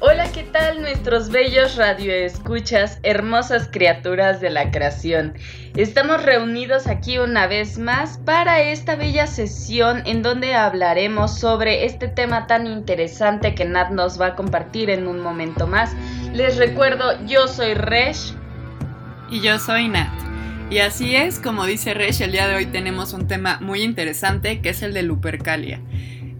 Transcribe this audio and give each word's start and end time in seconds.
Hola, 0.00 0.32
¿qué 0.32 0.42
tal 0.44 0.80
nuestros 0.80 1.30
bellos 1.30 1.76
radioescuchas, 1.76 2.98
hermosas 3.02 3.68
criaturas 3.70 4.40
de 4.40 4.48
la 4.48 4.70
creación? 4.70 5.34
Estamos 5.76 6.22
reunidos 6.22 6.86
aquí 6.86 7.18
una 7.18 7.46
vez 7.46 7.78
más 7.78 8.18
para 8.24 8.62
esta 8.62 8.96
bella 8.96 9.26
sesión 9.26 10.02
en 10.06 10.22
donde 10.22 10.54
hablaremos 10.54 11.38
sobre 11.38 11.84
este 11.84 12.08
tema 12.08 12.46
tan 12.46 12.66
interesante 12.66 13.54
que 13.54 13.66
Nat 13.66 13.90
nos 13.90 14.18
va 14.18 14.28
a 14.28 14.34
compartir 14.34 14.88
en 14.88 15.06
un 15.06 15.20
momento 15.20 15.66
más. 15.66 15.94
Les 16.32 16.56
recuerdo, 16.56 17.22
yo 17.26 17.48
soy 17.48 17.74
Resh. 17.74 18.32
Y 19.30 19.42
yo 19.42 19.58
soy 19.58 19.88
Nat. 19.88 20.23
Y 20.70 20.78
así 20.78 21.14
es, 21.14 21.38
como 21.38 21.66
dice 21.66 21.94
Resh, 21.94 22.22
el 22.22 22.32
día 22.32 22.48
de 22.48 22.56
hoy 22.56 22.66
tenemos 22.66 23.12
un 23.12 23.26
tema 23.28 23.58
muy 23.60 23.82
interesante 23.82 24.60
que 24.60 24.70
es 24.70 24.82
el 24.82 24.92
de 24.94 25.02
Lupercalia. 25.02 25.80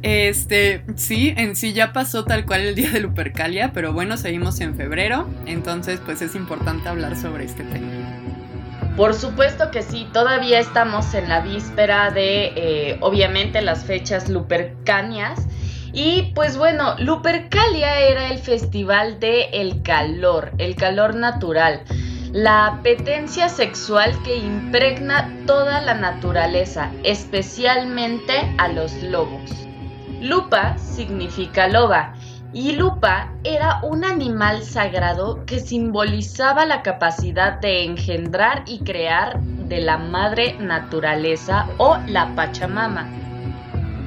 Este, 0.03 0.85
sí, 0.97 1.33
en 1.37 1.57
sí 1.57 1.73
ya 1.73 1.93
pasó 1.93 2.25
tal 2.25 2.45
cual 2.45 2.63
el 2.63 2.75
día 2.75 2.91
de 2.91 3.01
Lupercalia, 3.01 3.73
pero 3.73 3.93
bueno, 3.93 4.17
seguimos 4.17 4.61
en 4.61 4.77
febrero, 4.77 5.29
entonces 5.47 6.01
pues 6.05 6.21
es 6.21 6.35
importante 6.35 6.89
hablar 6.89 7.17
sobre 7.17 7.45
este 7.45 7.65
tema. 7.65 7.87
Por 8.97 9.15
supuesto 9.15 9.71
que 9.71 9.83
sí, 9.83 10.07
todavía 10.13 10.61
estamos 10.61 11.15
en 11.15 11.29
la 11.29 11.41
víspera 11.41 12.11
de, 12.11 12.53
eh, 12.55 12.99
obviamente, 13.01 13.61
las 13.61 13.85
fechas 13.85 14.29
lupercanias. 14.29 15.47
Y 15.93 16.33
pues 16.35 16.57
bueno, 16.57 16.97
Lupercalia 16.99 18.01
era 18.01 18.31
el 18.31 18.39
festival 18.39 19.19
de 19.21 19.45
el 19.53 19.83
calor, 19.83 20.53
el 20.59 20.77
calor 20.77 21.15
natural, 21.15 21.83
la 22.35 22.67
apetencia 22.67 23.49
sexual 23.49 24.13
que 24.25 24.37
impregna 24.37 25.33
toda 25.47 25.81
la 25.83 25.95
naturaleza, 25.95 26.91
especialmente 27.05 28.53
a 28.59 28.67
los 28.67 28.93
lobos. 29.05 29.53
Lupa 30.21 30.77
significa 30.77 31.69
loba 31.69 32.15
y 32.53 32.73
Lupa 32.73 33.31
era 33.45 33.79
un 33.85 34.05
animal 34.05 34.65
sagrado 34.65 35.47
que 35.47 35.61
simbolizaba 35.61 36.67
la 36.67 36.83
capacidad 36.83 37.61
de 37.61 37.85
engendrar 37.85 38.65
y 38.67 38.81
crear 38.81 39.41
de 39.41 39.81
la 39.81 39.99
madre 39.99 40.57
naturaleza 40.59 41.69
o 41.79 41.99
la 42.09 42.35
Pachamama. 42.35 43.09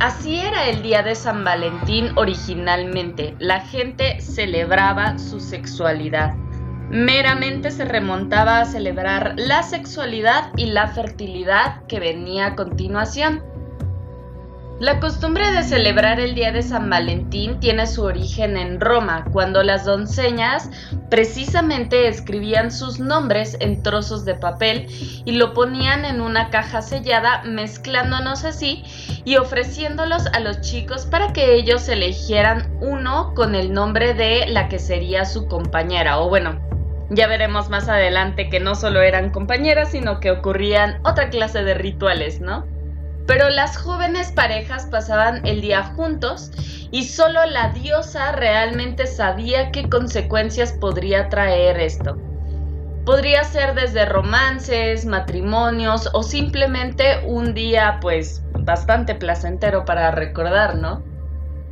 Así 0.02 0.38
era 0.38 0.68
el 0.68 0.82
día 0.82 1.02
de 1.02 1.16
San 1.16 1.46
Valentín 1.46 2.12
originalmente. 2.18 3.36
La 3.40 3.62
gente 3.62 4.20
celebraba 4.20 5.18
su 5.18 5.40
sexualidad. 5.40 6.36
Meramente 6.90 7.70
se 7.72 7.84
remontaba 7.84 8.62
a 8.62 8.66
celebrar 8.66 9.34
la 9.36 9.62
sexualidad 9.62 10.52
y 10.56 10.68
la 10.68 10.88
fertilidad 10.88 11.84
que 11.88 12.00
venía 12.00 12.48
a 12.48 12.56
continuación. 12.56 13.44
La 14.80 15.00
costumbre 15.00 15.52
de 15.52 15.64
celebrar 15.64 16.20
el 16.20 16.36
día 16.36 16.52
de 16.52 16.62
San 16.62 16.88
Valentín 16.90 17.60
tiene 17.60 17.88
su 17.88 18.04
origen 18.04 18.56
en 18.58 18.80
Roma, 18.80 19.26
cuando 19.34 19.64
las 19.64 19.86
doncellas 19.86 20.70
precisamente 21.10 22.08
escribían 22.08 22.72
sus 22.72 23.00
nombres 23.00 23.58
en 23.60 23.82
trozos 23.82 24.24
de 24.24 24.36
papel 24.36 24.86
y 25.26 25.32
lo 25.32 25.56
ponían 25.56 26.06
en 26.06 26.22
una 26.22 26.52
caja 26.52 26.84
sellada, 26.84 27.42
mezclándonos 27.44 28.46
así 28.46 28.84
y 29.26 29.38
ofreciéndolos 29.38 30.28
a 30.28 30.40
los 30.40 30.62
chicos 30.62 31.08
para 31.08 31.34
que 31.34 31.56
ellos 31.56 31.90
eligieran 31.90 32.78
uno 32.80 33.34
con 33.36 33.56
el 33.56 33.74
nombre 33.74 34.14
de 34.14 34.46
la 34.48 34.70
que 34.70 34.78
sería 34.78 35.26
su 35.26 35.48
compañera, 35.48 36.20
o 36.20 36.30
bueno, 36.30 36.68
ya 37.10 37.28
veremos 37.28 37.70
más 37.70 37.90
adelante 37.90 38.50
que 38.50 38.60
no 38.60 38.76
solo 38.76 39.02
eran 39.02 39.30
compañeras, 39.30 39.92
sino 39.92 40.20
que 40.20 40.32
ocurrían 40.32 41.00
otra 41.04 41.30
clase 41.30 41.64
de 41.64 41.74
rituales, 41.74 42.42
¿no? 42.42 42.66
pero 43.28 43.50
las 43.50 43.78
jóvenes 43.78 44.32
parejas 44.32 44.88
pasaban 44.88 45.46
el 45.46 45.60
día 45.60 45.84
juntos 45.84 46.52
y 46.92 47.04
solo 47.04 47.46
la 47.46 47.70
diosa 47.70 48.32
realmente 48.32 49.06
sabía 49.06 49.72
qué 49.72 49.90
consecuencias 49.90 50.72
podría 50.72 51.28
traer 51.28 51.78
esto. 51.78 52.18
Podría 53.06 53.44
ser 53.44 53.76
desde 53.76 54.06
romances, 54.06 55.06
matrimonios 55.06 56.10
o 56.14 56.24
simplemente 56.24 57.20
un 57.26 57.54
día 57.54 58.00
pues 58.02 58.44
bastante 58.60 59.14
placentero 59.14 59.84
para 59.84 60.12
recordar, 60.12 60.76
¿no? 60.76 61.04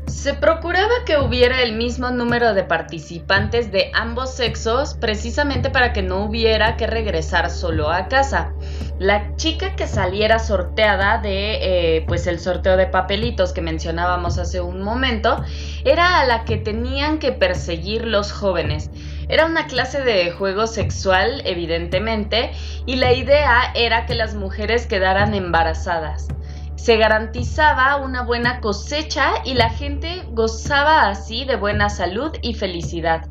Se 0.08 0.36
procuraba 0.36 0.94
que 1.06 1.18
hubiera 1.18 1.64
el 1.64 1.74
mismo 1.74 2.12
número 2.12 2.54
de 2.54 2.64
participantes 2.64 3.72
de 3.72 3.92
ambos 3.94 4.36
sexos 4.36 4.94
precisamente 4.94 5.72
para 5.72 5.94
que 5.94 6.04
no 6.04 6.24
hubiera 6.26 6.78
que 6.78 6.86
regresar 6.86 7.50
solo 7.50 7.92
a 7.92 8.08
casa. 8.08 8.54
La 9.00 9.36
chica 9.36 9.76
que 9.76 9.88
saliera 9.88 10.38
sorteada 10.38 11.18
de 11.18 11.98
eh, 11.98 12.06
pues 12.08 12.28
el 12.28 12.40
sorteo 12.40 12.78
de 12.78 12.86
papelitos 12.86 13.52
que 13.52 13.62
mencionábamos 13.62 14.38
hace 14.38 14.62
un 14.62 14.82
momento 14.82 15.44
era 15.84 16.20
a 16.20 16.26
la 16.26 16.46
que 16.46 16.58
tenían 16.58 17.18
que 17.18 17.32
perseguir 17.32 18.06
los 18.06 18.32
jóvenes. 18.32 18.92
Era 19.28 19.48
una 19.48 19.66
clase 19.66 20.02
de 20.02 20.32
juego 20.32 20.68
sexual 20.68 21.42
evidentemente 21.46 22.52
y 22.86 22.98
la 22.98 23.12
idea 23.12 23.72
era 23.74 24.06
que 24.06 24.14
las 24.14 24.36
mujeres 24.36 24.86
quedaran 24.86 25.34
embarazadas 25.34 26.28
se 26.76 26.98
garantizaba 26.98 27.98
una 27.98 28.24
buena 28.24 28.60
cosecha 28.62 29.34
y 29.44 29.54
la 29.54 29.70
gente 29.70 30.24
gozaba 30.32 31.10
así 31.10 31.46
de 31.46 31.56
buena 31.56 31.90
salud 31.90 32.32
y 32.42 32.54
felicidad. 32.54 33.28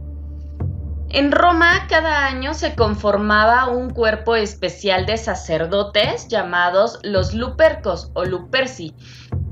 En 1.11 1.31
Roma 1.31 1.87
cada 1.89 2.27
año 2.27 2.55
se 2.55 2.75
conformaba 2.75 3.69
un 3.69 3.91
cuerpo 3.91 4.35
especial 4.35 5.07
de 5.07 5.17
sacerdotes 5.17 6.27
llamados 6.27 6.99
los 7.05 7.35
Lupercos 7.35 8.11
o 8.15 8.25
Luperci, 8.25 8.95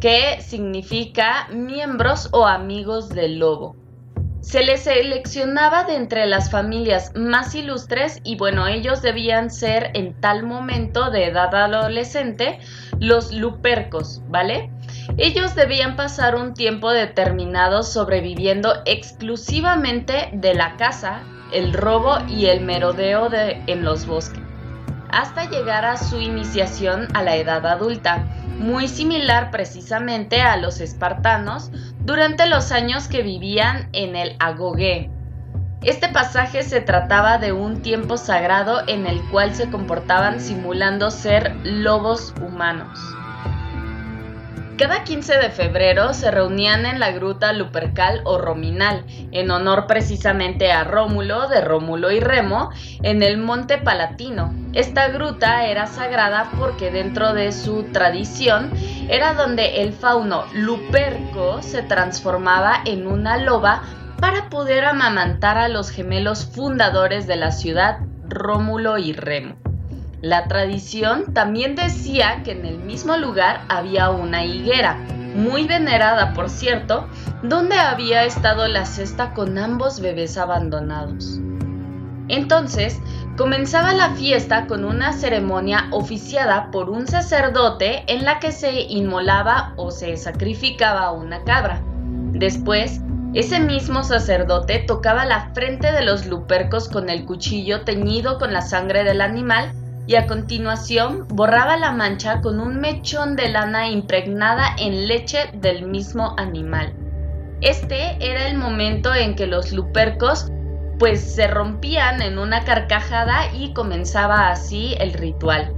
que 0.01 0.41
significa 0.41 1.47
miembros 1.53 2.29
o 2.33 2.47
amigos 2.47 3.11
del 3.11 3.39
lobo. 3.39 3.77
Se 4.43 4.65
les 4.65 4.83
seleccionaba 4.83 5.85
de 5.85 5.95
entre 5.95 6.27
las 6.27 6.51
familias 6.51 7.13
más 7.15 7.55
ilustres 7.55 8.21
y 8.25 8.37
bueno, 8.37 8.67
ellos 8.67 9.01
debían 9.01 9.51
ser 9.51 9.93
en 9.95 10.21
tal 10.21 10.43
momento 10.43 11.13
de 11.13 11.27
edad 11.27 11.55
adolescente 11.55 12.59
los 12.99 13.33
lupercos, 13.33 14.21
¿vale? 14.27 14.69
Ellos 15.17 15.55
debían 15.55 15.95
pasar 15.95 16.35
un 16.35 16.55
tiempo 16.55 16.91
determinado 16.91 17.85
sobreviviendo 17.85 18.75
exclusivamente 18.85 20.31
de 20.33 20.55
la 20.55 20.77
caza, 20.77 21.23
el 21.53 21.73
robo 21.73 22.19
y 22.29 22.47
el 22.47 22.63
merodeo 22.63 23.29
de, 23.29 23.63
en 23.69 23.85
los 23.85 24.07
bosques, 24.07 24.43
hasta 25.11 25.49
llegar 25.51 25.85
a 25.85 25.97
su 25.97 26.21
iniciación 26.21 27.07
a 27.15 27.23
la 27.23 27.37
edad 27.37 27.65
adulta, 27.65 28.27
muy 28.59 28.89
similar 28.89 29.51
precisamente 29.51 30.41
a 30.41 30.57
los 30.57 30.81
espartanos 30.81 31.71
durante 32.05 32.47
los 32.47 32.73
años 32.73 33.09
que 33.09 33.23
vivían 33.23 33.89
en 33.93 34.17
el 34.17 34.37
Agogé. 34.41 35.11
Este 35.83 36.09
pasaje 36.09 36.63
se 36.63 36.81
trataba 36.81 37.39
de 37.39 37.53
un 37.53 37.83
tiempo 37.83 38.17
sagrado 38.17 38.83
en 38.87 39.07
el 39.07 39.21
cual 39.31 39.55
se 39.55 39.71
comportaban 39.71 40.41
simulando 40.41 41.11
ser 41.11 41.57
lobos 41.65 42.35
humanos. 42.41 42.99
Cada 44.83 45.05
15 45.05 45.39
de 45.39 45.51
febrero 45.51 46.13
se 46.13 46.33
reunían 46.33 46.87
en 46.87 46.99
la 46.99 47.13
gruta 47.13 47.53
Lupercal 47.53 48.21
o 48.25 48.37
Rominal, 48.37 49.05
en 49.31 49.53
honor 49.53 49.87
precisamente 49.87 50.73
a 50.73 50.83
Rómulo, 50.83 51.47
de 51.47 51.61
Rómulo 51.61 52.11
y 52.11 52.19
Remo, 52.19 52.71
en 53.05 53.23
el 53.23 53.39
Monte 53.39 53.79
Palatino. 53.79 54.53
Esta 54.73 55.07
gruta 55.07 55.67
era 55.67 55.87
sagrada 55.87 56.51
porque 56.59 56.91
dentro 56.91 57.33
de 57.33 57.53
su 57.53 57.85
tradición 57.93 58.73
era 59.09 59.35
donde 59.35 59.83
el 59.83 59.93
fauno 59.93 60.47
Luperco 60.53 61.63
se 61.63 61.83
transformaba 61.83 62.81
en 62.85 63.07
una 63.07 63.37
loba 63.37 63.85
para 64.19 64.51
poder 64.51 64.85
amamantar 64.85 65.59
a 65.59 65.69
los 65.69 65.91
gemelos 65.91 66.45
fundadores 66.45 67.29
de 67.29 67.37
la 67.37 67.53
ciudad, 67.53 68.01
Rómulo 68.29 68.99
y 68.99 69.13
Remo. 69.13 69.55
La 70.23 70.45
tradición 70.45 71.35
también 71.35 71.75
decía 71.75 72.43
que 72.45 72.53
en 72.53 72.65
el 72.65 72.79
mismo 72.79 73.17
lugar 73.17 73.65
había 73.69 74.11
una 74.11 74.45
higuera, 74.45 74.95
muy 75.35 75.67
venerada 75.67 76.33
por 76.33 76.49
cierto, 76.49 77.09
donde 77.43 77.75
había 77.75 78.23
estado 78.23 78.69
la 78.69 78.87
cesta 78.87 79.35
con 79.35 79.59
ambos 79.59 79.99
bebés 79.99 80.39
abandonados. 80.39 81.41
Entonces, 82.29 83.01
comenzaba 83.37 83.95
la 83.95 84.11
fiesta 84.15 84.69
con 84.69 84.85
una 84.85 85.13
ceremonia 85.13 85.89
oficiada 85.91 86.71
por 86.71 86.89
un 86.89 87.09
sacerdote 87.09 88.05
en 88.07 88.25
la 88.25 88.39
que 88.39 88.53
se 88.53 88.83
inmolaba 88.83 89.75
o 89.77 89.91
se 89.91 90.17
sacrificaba 90.17 91.11
una 91.11 91.43
cabra. 91.43 91.83
Después, 92.31 93.01
ese 93.35 93.59
mismo 93.59 94.05
sacerdote 94.05 94.79
tocaba 94.87 95.25
la 95.25 95.51
frente 95.53 95.91
de 95.91 96.05
los 96.05 96.27
lupercos 96.27 96.89
con 96.89 97.11
el 97.11 97.25
cuchillo 97.25 97.81
teñido 97.81 98.39
con 98.39 98.53
la 98.53 98.63
sangre 98.63 99.03
del 99.03 99.21
animal 99.21 99.73
y 100.07 100.17
a 100.17 100.27
continuación 100.27 101.27
borraba 101.29 101.77
la 101.77 101.93
mancha 101.93 102.41
con 102.41 102.61
un 102.61 102.81
mechón 102.81 103.37
de 103.37 103.49
lana 103.49 103.89
impregnada 103.89 104.75
en 104.79 105.07
leche 105.07 105.51
del 105.55 105.87
mismo 105.87 106.35
animal. 106.39 106.95
Este 107.61 108.17
era 108.21 108.49
el 108.49 108.57
momento 108.57 109.15
en 109.15 109.37
que 109.37 109.47
los 109.47 109.73
lupercos 109.73 110.49
pues 110.99 111.35
se 111.35 111.47
rompían 111.47 112.21
en 112.23 112.39
una 112.39 112.65
carcajada 112.65 113.53
y 113.55 113.73
comenzaba 113.73 114.51
así 114.51 114.95
el 114.99 115.13
ritual. 115.13 115.75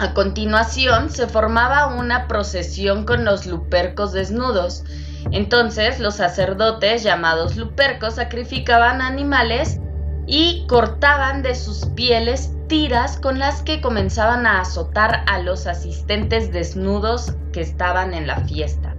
A 0.00 0.14
continuación 0.14 1.10
se 1.10 1.26
formaba 1.26 1.94
una 1.94 2.26
procesión 2.26 3.04
con 3.04 3.24
los 3.24 3.46
lupercos 3.46 4.12
desnudos. 4.12 4.84
Entonces 5.30 6.00
los 6.00 6.16
sacerdotes 6.16 7.02
llamados 7.02 7.56
lupercos 7.56 8.14
sacrificaban 8.14 9.02
animales 9.02 9.78
y 10.26 10.64
cortaban 10.68 11.42
de 11.42 11.54
sus 11.54 11.86
pieles 11.86 12.54
tiras 12.70 13.18
con 13.18 13.40
las 13.40 13.62
que 13.62 13.80
comenzaban 13.80 14.46
a 14.46 14.60
azotar 14.60 15.24
a 15.26 15.40
los 15.40 15.66
asistentes 15.66 16.52
desnudos 16.52 17.34
que 17.52 17.60
estaban 17.62 18.14
en 18.14 18.28
la 18.28 18.36
fiesta. 18.44 18.94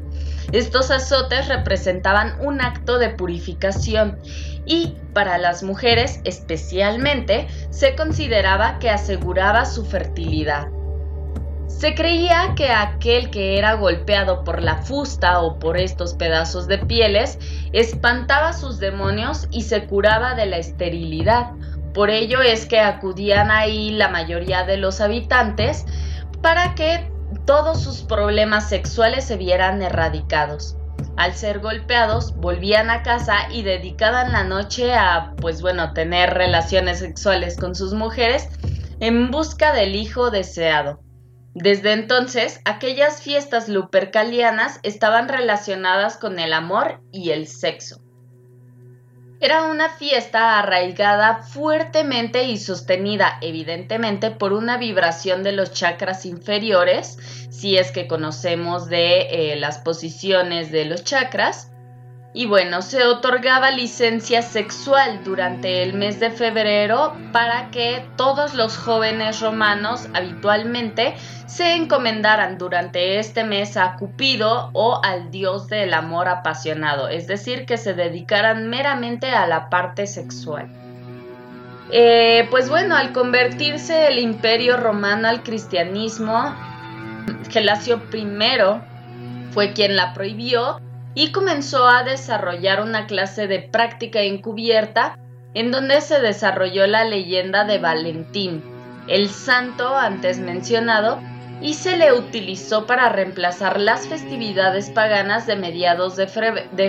Estos 0.51 0.91
azotes 0.91 1.47
representaban 1.47 2.35
un 2.41 2.59
acto 2.59 2.99
de 2.99 3.11
purificación 3.11 4.19
y 4.65 4.97
para 5.13 5.37
las 5.37 5.63
mujeres 5.63 6.19
especialmente 6.25 7.47
se 7.69 7.95
consideraba 7.95 8.77
que 8.77 8.89
aseguraba 8.89 9.63
su 9.63 9.85
fertilidad. 9.85 10.67
Se 11.67 11.95
creía 11.95 12.53
que 12.57 12.69
aquel 12.71 13.31
que 13.31 13.57
era 13.57 13.75
golpeado 13.75 14.43
por 14.43 14.61
la 14.61 14.79
fusta 14.83 15.39
o 15.39 15.57
por 15.59 15.77
estos 15.77 16.13
pedazos 16.13 16.67
de 16.67 16.77
pieles 16.77 17.39
espantaba 17.71 18.51
sus 18.51 18.79
demonios 18.79 19.47
y 19.49 19.61
se 19.61 19.85
curaba 19.87 20.35
de 20.35 20.45
la 20.45 20.57
esterilidad. 20.57 21.53
Por 21.93 22.09
ello 22.09 22.41
es 22.41 22.65
que 22.65 22.79
acudían 22.79 23.51
ahí 23.51 23.91
la 23.91 24.07
mayoría 24.07 24.63
de 24.63 24.77
los 24.77 25.01
habitantes 25.01 25.85
para 26.41 26.75
que 26.75 27.11
todos 27.45 27.81
sus 27.81 28.01
problemas 28.01 28.69
sexuales 28.69 29.25
se 29.25 29.37
vieran 29.37 29.81
erradicados. 29.81 30.77
Al 31.17 31.33
ser 31.33 31.59
golpeados, 31.59 32.35
volvían 32.35 32.89
a 32.89 33.03
casa 33.03 33.49
y 33.51 33.63
dedicaban 33.63 34.31
la 34.31 34.43
noche 34.43 34.93
a, 34.93 35.33
pues 35.37 35.61
bueno, 35.61 35.93
tener 35.93 36.33
relaciones 36.33 36.99
sexuales 36.99 37.57
con 37.57 37.75
sus 37.75 37.93
mujeres 37.93 38.47
en 38.99 39.31
busca 39.31 39.73
del 39.73 39.95
hijo 39.95 40.31
deseado. 40.31 41.01
Desde 41.53 41.91
entonces, 41.91 42.61
aquellas 42.63 43.21
fiestas 43.21 43.67
lupercalianas 43.67 44.79
estaban 44.83 45.27
relacionadas 45.27 46.17
con 46.17 46.39
el 46.39 46.53
amor 46.53 47.01
y 47.11 47.31
el 47.31 47.47
sexo. 47.47 48.01
Era 49.43 49.63
una 49.63 49.89
fiesta 49.89 50.59
arraigada 50.59 51.41
fuertemente 51.41 52.43
y 52.43 52.59
sostenida 52.59 53.39
evidentemente 53.41 54.29
por 54.29 54.53
una 54.53 54.77
vibración 54.77 55.41
de 55.41 55.51
los 55.51 55.71
chakras 55.73 56.27
inferiores, 56.27 57.17
si 57.49 57.75
es 57.75 57.91
que 57.91 58.05
conocemos 58.05 58.87
de 58.87 59.53
eh, 59.53 59.55
las 59.55 59.79
posiciones 59.79 60.71
de 60.71 60.85
los 60.85 61.03
chakras, 61.03 61.70
y 62.33 62.45
bueno, 62.45 62.81
se 62.81 63.03
otorgaba 63.05 63.71
licencia 63.71 64.41
sexual 64.41 65.21
durante 65.25 65.83
el 65.83 65.93
mes 65.93 66.19
de 66.21 66.31
febrero 66.31 67.13
para 67.33 67.71
que 67.71 68.05
todos 68.15 68.53
los 68.53 68.77
jóvenes 68.77 69.41
romanos 69.41 70.07
habitualmente 70.13 71.15
se 71.45 71.75
encomendaran 71.75 72.57
durante 72.57 73.19
este 73.19 73.43
mes 73.43 73.75
a 73.75 73.97
Cupido 73.97 74.69
o 74.71 75.01
al 75.03 75.29
dios 75.29 75.67
del 75.67 75.93
amor 75.93 76.29
apasionado, 76.29 77.09
es 77.09 77.27
decir, 77.27 77.65
que 77.65 77.77
se 77.77 77.93
dedicaran 77.93 78.69
meramente 78.69 79.31
a 79.31 79.45
la 79.45 79.69
parte 79.69 80.07
sexual. 80.07 80.69
Eh, 81.91 82.47
pues 82.49 82.69
bueno, 82.69 82.95
al 82.95 83.11
convertirse 83.11 84.07
el 84.07 84.19
imperio 84.19 84.77
romano 84.77 85.27
al 85.27 85.43
cristianismo, 85.43 86.55
Gelasio 87.49 88.01
I 88.13 88.25
fue 89.51 89.73
quien 89.73 89.97
la 89.97 90.13
prohibió 90.13 90.79
y 91.13 91.31
comenzó 91.31 91.87
a 91.87 92.03
desarrollar 92.03 92.81
una 92.81 93.05
clase 93.07 93.47
de 93.47 93.59
práctica 93.59 94.21
encubierta 94.21 95.17
en 95.53 95.71
donde 95.71 95.99
se 96.01 96.19
desarrolló 96.21 96.87
la 96.87 97.03
leyenda 97.03 97.65
de 97.65 97.79
Valentín, 97.79 98.63
el 99.07 99.29
santo 99.29 99.95
antes 99.95 100.39
mencionado, 100.39 101.19
y 101.61 101.75
se 101.75 101.97
le 101.97 102.13
utilizó 102.13 102.87
para 102.87 103.09
reemplazar 103.09 103.79
las 103.79 104.07
festividades 104.07 104.89
paganas 104.89 105.45
de 105.45 105.55
mediados 105.55 106.15
de, 106.15 106.27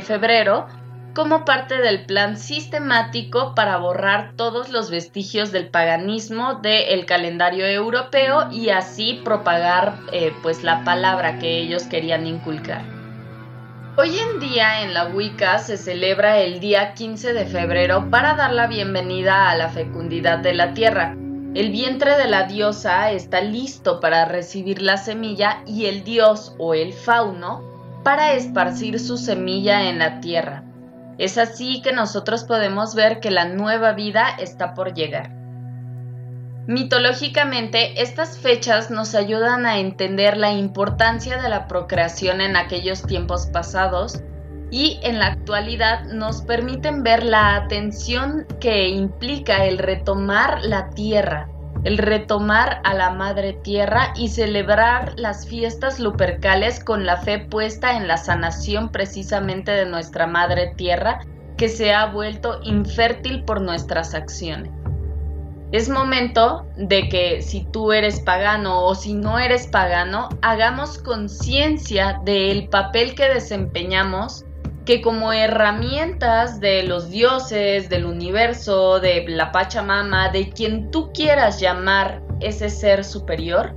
febrero 0.01 0.67
como 1.15 1.45
parte 1.45 1.77
del 1.77 2.07
plan 2.07 2.39
sistemático 2.39 3.55
para 3.55 3.77
borrar 3.77 4.33
todos 4.35 4.71
los 4.71 4.91
vestigios 4.91 5.53
del 5.53 5.69
paganismo 5.69 6.55
del 6.63 7.05
calendario 7.05 7.67
europeo 7.67 8.51
y 8.51 8.71
así 8.71 9.21
propagar 9.23 9.99
eh, 10.11 10.33
pues 10.43 10.63
la 10.63 10.85
palabra 10.85 11.39
que 11.39 11.59
ellos 11.59 11.83
querían 11.83 12.27
inculcar. 12.27 13.02
Hoy 13.95 14.19
en 14.19 14.41
día 14.41 14.85
en 14.85 14.95
la 14.95 15.09
Wicca 15.09 15.59
se 15.59 15.77
celebra 15.77 16.39
el 16.39 16.61
día 16.61 16.95
15 16.95 17.35
de 17.35 17.45
febrero 17.45 18.09
para 18.09 18.33
dar 18.37 18.55
la 18.55 18.67
bienvenida 18.67 19.51
a 19.51 19.57
la 19.57 19.69
fecundidad 19.69 20.39
de 20.39 20.55
la 20.55 20.73
tierra. 20.73 21.15
El 21.55 21.71
vientre 21.71 22.17
de 22.17 22.27
la 22.27 22.45
diosa 22.45 23.11
está 23.11 23.43
listo 23.43 24.01
para 24.01 24.25
recibir 24.25 24.81
la 24.81 24.97
semilla 24.97 25.63
y 25.67 25.85
el 25.85 26.05
dios 26.05 26.55
o 26.57 26.73
el 26.73 26.95
fauno 26.95 27.61
para 28.03 28.33
esparcir 28.33 28.99
su 28.99 29.19
semilla 29.19 29.91
en 29.91 29.99
la 29.99 30.21
tierra. 30.21 30.63
Es 31.19 31.37
así 31.37 31.83
que 31.83 31.93
nosotros 31.93 32.45
podemos 32.45 32.95
ver 32.95 33.21
que 33.21 33.31
la 33.31 33.45
nueva 33.45 33.93
vida 33.93 34.31
está 34.39 34.73
por 34.73 34.95
llegar. 34.95 35.42
Mitológicamente, 36.67 38.01
estas 38.01 38.39
fechas 38.39 38.89
nos 38.89 39.17
ayudan 39.17 39.67
a 39.67 39.81
entender 39.81 40.37
la 40.37 40.53
importancia 40.53 41.43
de 41.43 41.49
la 41.49 41.67
procreación 41.67 42.41
en 42.41 42.57
aquellos 42.57 43.03
tiempos 43.03 43.47
pasados 43.47 44.23
y 44.71 45.01
en 45.03 45.19
la 45.19 45.27
actualidad 45.27 46.05
nos 46.05 46.43
permiten 46.43 47.03
ver 47.03 47.25
la 47.25 47.57
atención 47.57 48.47
que 48.61 48.89
implica 48.89 49.67
el 49.67 49.79
retomar 49.79 50.61
la 50.63 50.91
tierra, 50.91 51.49
el 51.83 51.99
retomar 51.99 52.81
a 52.85 52.95
la 52.95 53.11
madre 53.11 53.55
tierra 53.55 54.13
y 54.17 54.29
celebrar 54.29 55.15
las 55.19 55.49
fiestas 55.49 55.99
lupercales 55.99 56.83
con 56.83 57.05
la 57.05 57.17
fe 57.17 57.41
puesta 57.41 57.97
en 57.97 58.07
la 58.07 58.19
sanación 58.19 58.93
precisamente 58.93 59.73
de 59.73 59.87
nuestra 59.87 60.29
madre 60.29 60.75
tierra 60.77 61.19
que 61.57 61.69
se 61.69 61.93
ha 61.93 62.07
vuelto 62.07 62.61
infértil 62.63 63.43
por 63.43 63.61
nuestras 63.61 64.15
acciones. 64.15 64.82
Es 65.73 65.89
momento 65.89 66.67
de 66.77 67.09
que 67.09 67.41
si 67.41 67.65
tú 67.65 67.93
eres 67.93 68.21
pagano 68.21 68.85
o 68.85 68.95
si 68.95 69.15
no 69.15 69.39
eres 69.39 69.67
pagano, 69.67 70.29
hagamos 70.43 70.99
conciencia 70.99 72.21
del 72.27 72.69
papel 72.69 73.15
que 73.15 73.31
desempeñamos, 73.31 74.45
que 74.85 75.01
como 75.01 75.33
herramientas 75.33 76.61
de 76.61 76.83
los 76.83 77.09
dioses, 77.09 77.89
del 77.89 78.05
universo, 78.05 79.01
de 79.01 79.25
la 79.27 79.51
Pachamama, 79.51 80.29
de 80.29 80.51
quien 80.51 80.91
tú 80.91 81.11
quieras 81.15 81.59
llamar 81.59 82.21
ese 82.41 82.69
ser 82.69 83.03
superior, 83.03 83.75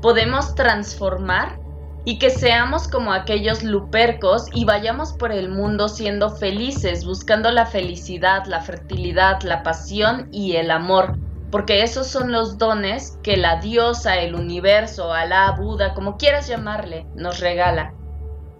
podemos 0.00 0.54
transformar 0.54 1.58
y 2.04 2.20
que 2.20 2.30
seamos 2.30 2.86
como 2.86 3.12
aquellos 3.12 3.64
lupercos 3.64 4.46
y 4.52 4.64
vayamos 4.64 5.12
por 5.12 5.32
el 5.32 5.48
mundo 5.48 5.88
siendo 5.88 6.30
felices, 6.30 7.04
buscando 7.04 7.50
la 7.50 7.66
felicidad, 7.66 8.44
la 8.46 8.60
fertilidad, 8.60 9.42
la 9.42 9.64
pasión 9.64 10.28
y 10.30 10.54
el 10.54 10.70
amor 10.70 11.18
porque 11.52 11.82
esos 11.82 12.06
son 12.06 12.32
los 12.32 12.56
dones 12.56 13.18
que 13.22 13.36
la 13.36 13.60
diosa, 13.60 14.16
el 14.16 14.34
universo, 14.34 15.12
Alá, 15.12 15.50
Buda, 15.52 15.92
como 15.92 16.16
quieras 16.16 16.48
llamarle, 16.48 17.04
nos 17.14 17.40
regala. 17.40 17.92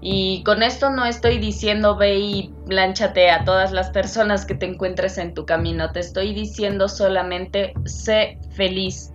Y 0.02 0.42
con 0.44 0.62
esto 0.62 0.90
no 0.90 1.06
estoy 1.06 1.38
diciendo 1.38 1.96
ve 1.96 2.18
y 2.18 2.54
plánchate 2.66 3.30
a 3.30 3.44
todas 3.44 3.72
las 3.72 3.88
personas 3.90 4.44
que 4.44 4.54
te 4.54 4.66
encuentres 4.66 5.16
en 5.16 5.32
tu 5.32 5.46
camino, 5.46 5.90
te 5.90 6.00
estoy 6.00 6.34
diciendo 6.34 6.86
solamente 6.86 7.72
sé 7.86 8.38
feliz. 8.50 9.10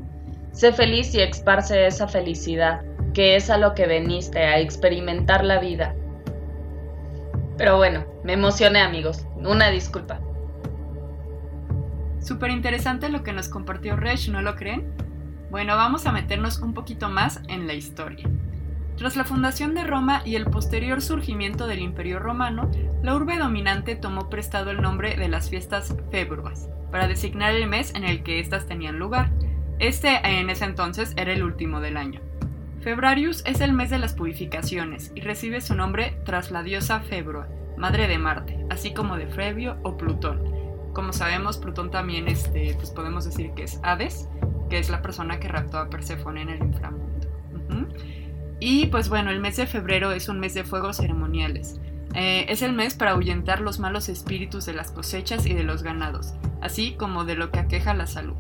Sé 0.54 0.74
feliz 0.74 1.14
y 1.14 1.22
esparce 1.22 1.86
esa 1.86 2.08
felicidad, 2.08 2.82
que 3.14 3.36
es 3.36 3.52
a 3.52 3.60
lo 3.60 3.76
que 3.76 3.86
veniste, 3.86 4.40
a 4.40 4.58
experimentar 4.58 5.46
la 5.46 5.60
vida. 5.60 5.94
Pero 7.58 7.78
bueno, 7.78 8.06
me 8.24 8.34
emocioné 8.34 8.80
amigos, 8.80 9.24
una 9.36 9.70
disculpa. 9.70 10.20
Súper 12.20 12.52
interesante 12.52 13.10
lo 13.10 13.24
que 13.24 13.34
nos 13.34 13.50
compartió 13.50 13.96
Resh, 13.96 14.30
¿no 14.30 14.42
lo 14.42 14.56
creen? 14.56 14.86
Bueno, 15.50 15.76
vamos 15.76 16.06
a 16.06 16.12
meternos 16.12 16.60
un 16.60 16.74
poquito 16.74 17.10
más 17.10 17.42
en 17.48 17.68
la 17.68 17.74
historia. 17.74 18.28
Tras 18.98 19.16
la 19.16 19.24
fundación 19.24 19.76
de 19.76 19.84
Roma 19.84 20.24
y 20.26 20.36
el 20.36 20.46
posterior 20.46 21.02
surgimiento 21.02 21.68
del 21.68 21.80
Imperio 21.80 22.18
Romano, 22.20 22.70
la 23.04 23.14
urbe 23.16 23.38
dominante 23.38 23.96
tomó 23.96 24.30
prestado 24.30 24.72
el 24.72 24.82
nombre 24.82 25.16
de 25.16 25.30
las 25.30 25.50
fiestas 25.50 25.96
februas, 26.12 26.68
para 26.92 27.08
designar 27.08 27.54
el 27.54 27.68
mes 27.68 27.94
en 27.94 28.04
el 28.04 28.24
que 28.24 28.40
éstas 28.40 28.66
tenían 28.66 28.98
lugar. 28.98 29.30
Este 29.78 30.18
en 30.24 30.50
ese 30.50 30.66
entonces 30.66 31.14
era 31.16 31.32
el 31.32 31.44
último 31.44 31.80
del 31.80 31.96
año. 31.96 32.22
Febrarius 32.82 33.44
es 33.46 33.62
el 33.62 33.74
mes 33.74 33.92
de 33.92 34.00
las 34.00 34.16
purificaciones 34.16 35.12
y 35.14 35.22
recibe 35.22 35.62
su 35.62 35.76
nombre 35.76 36.18
tras 36.26 36.50
la 36.50 36.64
diosa 36.64 37.00
Februa, 37.02 37.48
madre 37.78 38.08
de 38.08 38.18
Marte, 38.18 38.66
así 38.72 38.94
como 38.94 39.16
de 39.18 39.28
Frevio 39.28 39.78
o 39.84 39.96
Plutón, 39.96 40.57
como 40.98 41.14
sabemos, 41.14 41.60
Plutón 41.60 41.92
también, 41.92 42.28
este, 42.28 42.74
pues 42.74 42.90
podemos 42.90 43.24
decir 43.24 43.52
que 43.52 43.62
es 43.62 43.80
Hades, 43.84 44.28
que 44.68 44.80
es 44.80 44.90
la 44.90 45.04
persona 45.04 45.40
que 45.40 45.48
raptó 45.48 45.78
a 45.78 45.92
Perséfone 45.92 46.42
en 46.42 46.50
el 46.50 46.64
inframundo. 46.64 47.28
Y 48.60 48.88
pues 48.88 49.08
bueno, 49.08 49.30
el 49.30 49.40
mes 49.40 49.58
de 49.58 49.68
febrero 49.68 50.12
es 50.12 50.28
un 50.28 50.40
mes 50.40 50.56
de 50.56 50.64
fuegos 50.64 50.98
ceremoniales. 50.98 51.80
Eh, 52.16 52.48
es 52.50 52.64
el 52.64 52.74
mes 52.74 52.96
para 52.96 53.12
ahuyentar 53.12 53.62
los 53.62 53.78
malos 53.78 54.10
espíritus 54.10 54.66
de 54.66 54.74
las 54.74 54.90
cosechas 54.90 55.46
y 55.46 55.54
de 55.54 55.62
los 55.62 55.84
ganados, 55.84 56.34
así 56.64 56.96
como 56.96 57.26
de 57.26 57.36
lo 57.36 57.52
que 57.52 57.60
aqueja 57.60 57.94
la 57.94 58.08
salud. 58.08 58.36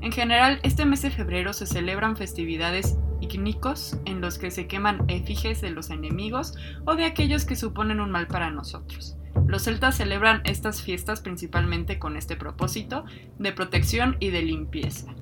En 0.00 0.12
general, 0.12 0.60
este 0.62 0.84
mes 0.84 1.02
de 1.02 1.10
febrero 1.10 1.52
se 1.52 1.66
celebran 1.66 2.16
festividades 2.16 2.98
ignícos 3.20 3.98
en 4.04 4.20
los 4.20 4.38
que 4.38 4.52
se 4.52 4.68
queman 4.68 5.02
efigies 5.08 5.60
de 5.60 5.70
los 5.70 5.90
enemigos 5.90 6.54
o 6.86 6.94
de 6.94 7.04
aquellos 7.04 7.44
que 7.44 7.56
suponen 7.56 7.98
un 7.98 8.12
mal 8.12 8.28
para 8.28 8.52
nosotros. 8.52 9.16
Los 9.50 9.62
celtas 9.62 9.96
celebran 9.96 10.42
estas 10.44 10.80
fiestas 10.80 11.22
principalmente 11.22 11.98
con 11.98 12.16
este 12.16 12.36
propósito 12.36 13.04
de 13.36 13.50
protección 13.50 14.16
y 14.20 14.30
de 14.30 14.42
limpieza. 14.42 15.12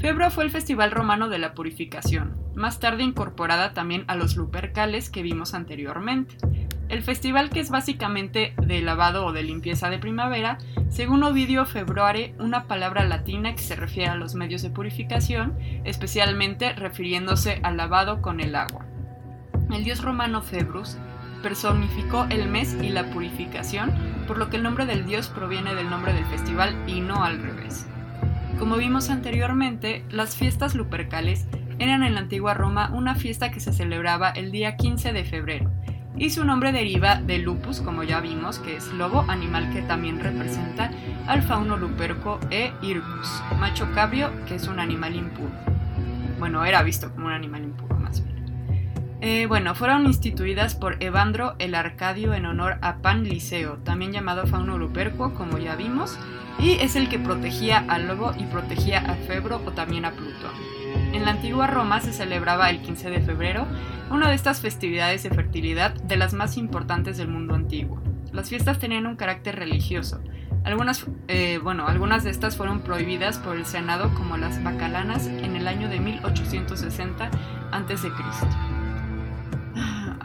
Febro 0.00 0.32
fue 0.32 0.42
el 0.42 0.50
festival 0.50 0.90
romano 0.90 1.28
de 1.28 1.38
la 1.38 1.54
purificación, 1.54 2.36
más 2.56 2.80
tarde 2.80 3.04
incorporada 3.04 3.72
también 3.72 4.02
a 4.08 4.16
los 4.16 4.34
lupercales 4.34 5.10
que 5.10 5.22
vimos 5.22 5.54
anteriormente. 5.54 6.36
El 6.88 7.04
festival 7.04 7.50
que 7.50 7.60
es 7.60 7.70
básicamente 7.70 8.52
de 8.60 8.82
lavado 8.82 9.24
o 9.24 9.32
de 9.32 9.44
limpieza 9.44 9.90
de 9.90 10.00
primavera, 10.00 10.58
según 10.88 11.22
Ovidio 11.22 11.66
Februare, 11.66 12.34
una 12.40 12.66
palabra 12.66 13.04
latina 13.04 13.54
que 13.54 13.62
se 13.62 13.76
refiere 13.76 14.08
a 14.08 14.16
los 14.16 14.34
medios 14.34 14.62
de 14.62 14.70
purificación, 14.70 15.56
especialmente 15.84 16.72
refiriéndose 16.72 17.60
al 17.62 17.76
lavado 17.76 18.20
con 18.22 18.40
el 18.40 18.56
agua. 18.56 18.86
El 19.72 19.84
dios 19.84 20.02
romano 20.02 20.42
Februs 20.42 20.98
personificó 21.46 22.26
el 22.28 22.48
mes 22.48 22.76
y 22.82 22.88
la 22.88 23.04
purificación, 23.04 23.92
por 24.26 24.36
lo 24.36 24.50
que 24.50 24.56
el 24.56 24.64
nombre 24.64 24.84
del 24.84 25.06
dios 25.06 25.28
proviene 25.28 25.76
del 25.76 25.88
nombre 25.88 26.12
del 26.12 26.24
festival 26.24 26.74
y 26.88 27.00
no 27.00 27.22
al 27.22 27.40
revés. 27.40 27.86
Como 28.58 28.74
vimos 28.74 29.10
anteriormente, 29.10 30.04
las 30.10 30.34
fiestas 30.34 30.74
lupercales 30.74 31.46
eran 31.78 32.02
en 32.02 32.14
la 32.14 32.20
antigua 32.22 32.54
Roma 32.54 32.90
una 32.92 33.14
fiesta 33.14 33.52
que 33.52 33.60
se 33.60 33.72
celebraba 33.72 34.30
el 34.30 34.50
día 34.50 34.76
15 34.76 35.12
de 35.12 35.24
febrero, 35.24 35.70
y 36.16 36.30
su 36.30 36.44
nombre 36.44 36.72
deriva 36.72 37.20
de 37.20 37.38
lupus, 37.38 37.80
como 37.80 38.02
ya 38.02 38.18
vimos, 38.18 38.58
que 38.58 38.74
es 38.74 38.92
lobo, 38.92 39.24
animal 39.28 39.72
que 39.72 39.82
también 39.82 40.18
representa 40.18 40.90
al 41.28 41.44
fauno 41.44 41.76
luperco, 41.76 42.40
e 42.50 42.72
ircus, 42.82 43.40
macho 43.60 43.86
cabrio, 43.94 44.32
que 44.46 44.56
es 44.56 44.66
un 44.66 44.80
animal 44.80 45.14
impuro. 45.14 45.52
Bueno, 46.40 46.64
era 46.64 46.82
visto 46.82 47.12
como 47.12 47.26
un 47.26 47.34
animal 47.34 47.62
impuro. 47.62 47.75
Eh, 49.22 49.46
bueno, 49.46 49.74
fueron 49.74 50.06
instituidas 50.06 50.74
por 50.74 51.02
Evandro 51.02 51.54
el 51.58 51.74
Arcadio 51.74 52.34
en 52.34 52.44
honor 52.44 52.76
a 52.82 52.98
Pan 52.98 53.24
Liceo, 53.24 53.78
también 53.78 54.12
llamado 54.12 54.46
fauno 54.46 54.76
luperco, 54.76 55.32
como 55.32 55.56
ya 55.56 55.74
vimos, 55.74 56.18
y 56.58 56.72
es 56.72 56.96
el 56.96 57.08
que 57.08 57.18
protegía 57.18 57.78
al 57.88 58.08
lobo 58.08 58.32
y 58.38 58.44
protegía 58.44 58.98
a 58.98 59.14
Febro 59.14 59.62
o 59.64 59.72
también 59.72 60.04
a 60.04 60.12
Plutón. 60.12 60.52
En 61.14 61.24
la 61.24 61.30
antigua 61.30 61.66
Roma 61.66 62.00
se 62.00 62.12
celebraba 62.12 62.68
el 62.68 62.82
15 62.82 63.08
de 63.08 63.20
febrero, 63.22 63.66
una 64.10 64.28
de 64.28 64.34
estas 64.34 64.60
festividades 64.60 65.22
de 65.22 65.30
fertilidad 65.30 65.94
de 65.94 66.16
las 66.16 66.34
más 66.34 66.58
importantes 66.58 67.16
del 67.16 67.28
mundo 67.28 67.54
antiguo. 67.54 68.02
Las 68.32 68.50
fiestas 68.50 68.78
tenían 68.78 69.06
un 69.06 69.16
carácter 69.16 69.56
religioso. 69.56 70.20
Algunas, 70.64 71.06
eh, 71.28 71.58
bueno, 71.62 71.86
algunas 71.86 72.24
de 72.24 72.30
estas 72.30 72.56
fueron 72.56 72.80
prohibidas 72.80 73.38
por 73.38 73.56
el 73.56 73.64
Senado 73.64 74.12
como 74.14 74.36
las 74.36 74.62
bacalanas 74.62 75.26
en 75.26 75.56
el 75.56 75.68
año 75.68 75.88
de 75.88 76.00
1860 76.00 77.30
a.C 77.70 78.10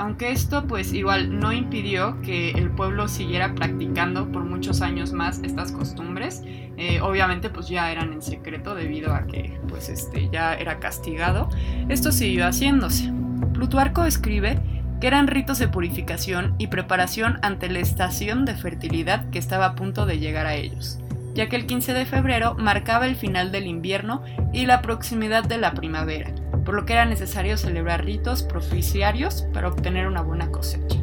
aunque 0.02 0.32
esto 0.32 0.66
pues 0.66 0.94
igual 0.94 1.40
no 1.40 1.54
impidió 1.54 2.20
que 2.22 2.50
el 2.52 2.72
pueblo 2.72 3.08
siguiera 3.08 3.54
practicando 3.54 4.32
por 4.32 4.44
muchos 4.44 4.82
años 4.82 5.14
más 5.14 5.40
estas 5.44 5.72
costumbres, 5.72 6.42
eh, 6.44 7.02
obviamente 7.02 7.52
pues 7.52 7.68
ya 7.68 7.92
eran 7.92 8.12
en 8.12 8.24
secreto 8.24 8.74
debido 8.74 9.14
a 9.14 9.28
que 9.28 9.60
pues 9.70 9.90
este 9.90 10.28
ya 10.32 10.56
era 10.56 10.80
castigado, 10.80 11.50
esto 11.88 12.12
siguió 12.12 12.48
haciéndose. 12.48 13.14
Plutarco 13.54 14.04
escribe 14.04 14.60
que 15.00 15.06
eran 15.06 15.28
ritos 15.28 15.60
de 15.60 15.68
purificación 15.68 16.56
y 16.58 16.68
preparación 16.68 17.38
ante 17.44 17.70
la 17.70 17.80
estación 17.80 18.44
de 18.44 18.56
fertilidad 18.56 19.30
que 19.30 19.38
estaba 19.38 19.68
a 19.68 19.76
punto 19.76 20.08
de 20.08 20.18
llegar 20.18 20.48
a 20.48 20.56
ellos, 20.56 20.98
ya 21.36 21.48
que 21.48 21.58
el 21.58 21.68
15 21.68 21.94
de 21.94 22.08
febrero 22.08 22.56
marcaba 22.56 23.06
el 23.06 23.16
final 23.16 23.52
del 23.52 23.68
invierno 23.68 24.24
y 24.52 24.66
la 24.66 24.82
proximidad 24.82 25.44
de 25.44 25.60
la 25.60 25.76
primavera, 25.76 26.34
por 26.66 26.76
lo 26.76 26.86
que 26.86 26.94
era 26.94 27.06
necesario 27.06 27.58
celebrar 27.58 28.06
ritos 28.06 28.44
propiciarios 28.44 29.44
para 29.54 29.68
obtener 29.68 30.08
una 30.08 30.22
buena 30.22 30.50
cosecha. 30.50 30.98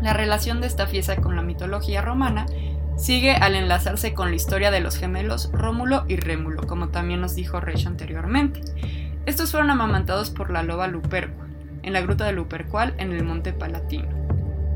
La 0.00 0.12
relación 0.12 0.60
de 0.60 0.66
esta 0.66 0.86
fiesta 0.86 1.16
con 1.16 1.36
la 1.36 1.42
mitología 1.42 2.02
romana 2.02 2.46
sigue 2.96 3.32
al 3.32 3.54
enlazarse 3.54 4.14
con 4.14 4.30
la 4.30 4.36
historia 4.36 4.70
de 4.70 4.80
los 4.80 4.96
gemelos 4.96 5.50
Rómulo 5.52 6.04
y 6.08 6.16
Rémulo, 6.16 6.66
como 6.66 6.88
también 6.88 7.20
nos 7.20 7.34
dijo 7.34 7.60
Reich 7.60 7.86
anteriormente. 7.86 8.60
Estos 9.26 9.52
fueron 9.52 9.70
amamantados 9.70 10.30
por 10.30 10.50
la 10.50 10.62
loba 10.62 10.88
Lupercua, 10.88 11.46
en 11.82 11.92
la 11.92 12.00
gruta 12.00 12.24
de 12.24 12.32
Lupercual 12.32 12.94
en 12.98 13.12
el 13.12 13.24
monte 13.24 13.52
Palatino. 13.52 14.08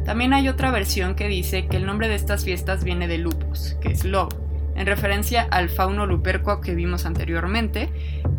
También 0.05 0.33
hay 0.33 0.49
otra 0.49 0.71
versión 0.71 1.17
que 1.17 1.27
dice 1.27 1.67
que 1.67 1.77
el 1.77 1.87
nombre 1.87 2.09
de 2.09 2.15
estas 2.15 2.45
fiestas 2.45 2.85
viene 2.85 3.09
de 3.09 3.19
lupus, 3.19 3.77
que 3.81 3.91
es 3.91 4.05
lobo, 4.05 4.46
en 4.77 4.87
referencia 4.87 5.47
al 5.51 5.71
fauno 5.71 6.07
luperco 6.07 6.61
que 6.61 6.75
vimos 6.75 7.07
anteriormente, 7.07 7.89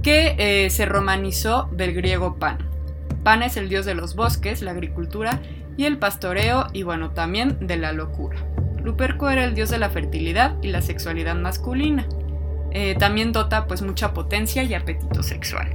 que 0.03 0.35
eh, 0.37 0.69
se 0.69 0.85
romanizó 0.85 1.69
del 1.71 1.93
griego 1.93 2.37
Pan. 2.37 2.57
Pan 3.23 3.43
es 3.43 3.57
el 3.57 3.69
dios 3.69 3.85
de 3.85 3.95
los 3.95 4.15
bosques, 4.15 4.61
la 4.61 4.71
agricultura 4.71 5.41
y 5.75 5.85
el 5.85 5.97
pastoreo 5.97 6.67
y 6.73 6.83
bueno, 6.83 7.11
también 7.11 7.57
de 7.65 7.77
la 7.77 7.91
locura. 7.91 8.37
Luperco 8.83 9.29
era 9.29 9.43
el 9.43 9.53
dios 9.53 9.69
de 9.69 9.79
la 9.79 9.89
fertilidad 9.89 10.55
y 10.61 10.69
la 10.69 10.81
sexualidad 10.81 11.35
masculina. 11.35 12.07
Eh, 12.71 12.95
también 12.97 13.31
dota 13.31 13.67
pues 13.67 13.81
mucha 13.81 14.13
potencia 14.13 14.63
y 14.63 14.73
apetito 14.73 15.23
sexual. 15.23 15.73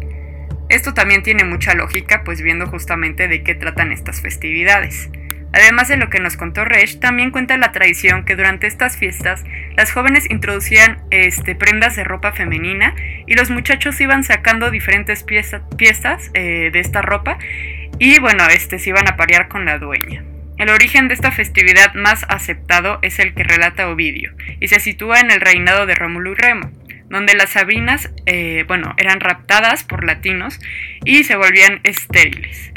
Esto 0.68 0.94
también 0.94 1.22
tiene 1.22 1.44
mucha 1.44 1.74
lógica 1.74 2.22
pues 2.24 2.40
viendo 2.40 2.66
justamente 2.66 3.28
de 3.28 3.42
qué 3.42 3.54
tratan 3.54 3.92
estas 3.92 4.20
festividades. 4.22 5.10
Además 5.52 5.88
de 5.88 5.98
lo 5.98 6.08
que 6.08 6.20
nos 6.20 6.36
contó 6.36 6.64
Resh, 6.64 6.98
también 6.98 7.30
cuenta 7.30 7.56
la 7.56 7.72
tradición 7.72 8.24
que 8.24 8.36
durante 8.36 8.66
estas 8.66 8.96
fiestas 8.96 9.44
las 9.76 9.92
jóvenes 9.92 10.30
introducían 10.30 10.98
este, 11.10 11.54
prendas 11.54 11.94
de 11.96 12.04
ropa 12.04 12.32
femenina 12.32 12.94
y 13.26 13.34
los 13.34 13.50
muchachos 13.50 14.00
iban 14.00 14.24
sacando 14.24 14.70
diferentes 14.70 15.24
piezas 15.24 16.30
eh, 16.34 16.70
de 16.72 16.80
esta 16.80 17.02
ropa 17.02 17.38
y 17.98 18.18
bueno, 18.18 18.46
este, 18.48 18.78
se 18.78 18.90
iban 18.90 19.08
a 19.08 19.16
parear 19.16 19.48
con 19.48 19.66
la 19.66 19.78
dueña. 19.78 20.24
El 20.58 20.70
origen 20.70 21.08
de 21.08 21.14
esta 21.14 21.32
festividad 21.32 21.94
más 21.94 22.24
aceptado 22.28 22.98
es 23.02 23.18
el 23.18 23.34
que 23.34 23.42
relata 23.42 23.88
Ovidio 23.88 24.32
y 24.60 24.68
se 24.68 24.80
sitúa 24.80 25.20
en 25.20 25.30
el 25.30 25.40
reinado 25.40 25.86
de 25.86 25.94
Rómulo 25.94 26.32
y 26.32 26.34
Remo, 26.34 26.70
donde 27.08 27.34
las 27.34 27.50
sabinas, 27.50 28.10
eh, 28.26 28.64
bueno, 28.68 28.94
eran 28.96 29.20
raptadas 29.20 29.84
por 29.84 30.04
latinos 30.04 30.60
y 31.04 31.24
se 31.24 31.36
volvían 31.36 31.80
estériles. 31.82 32.71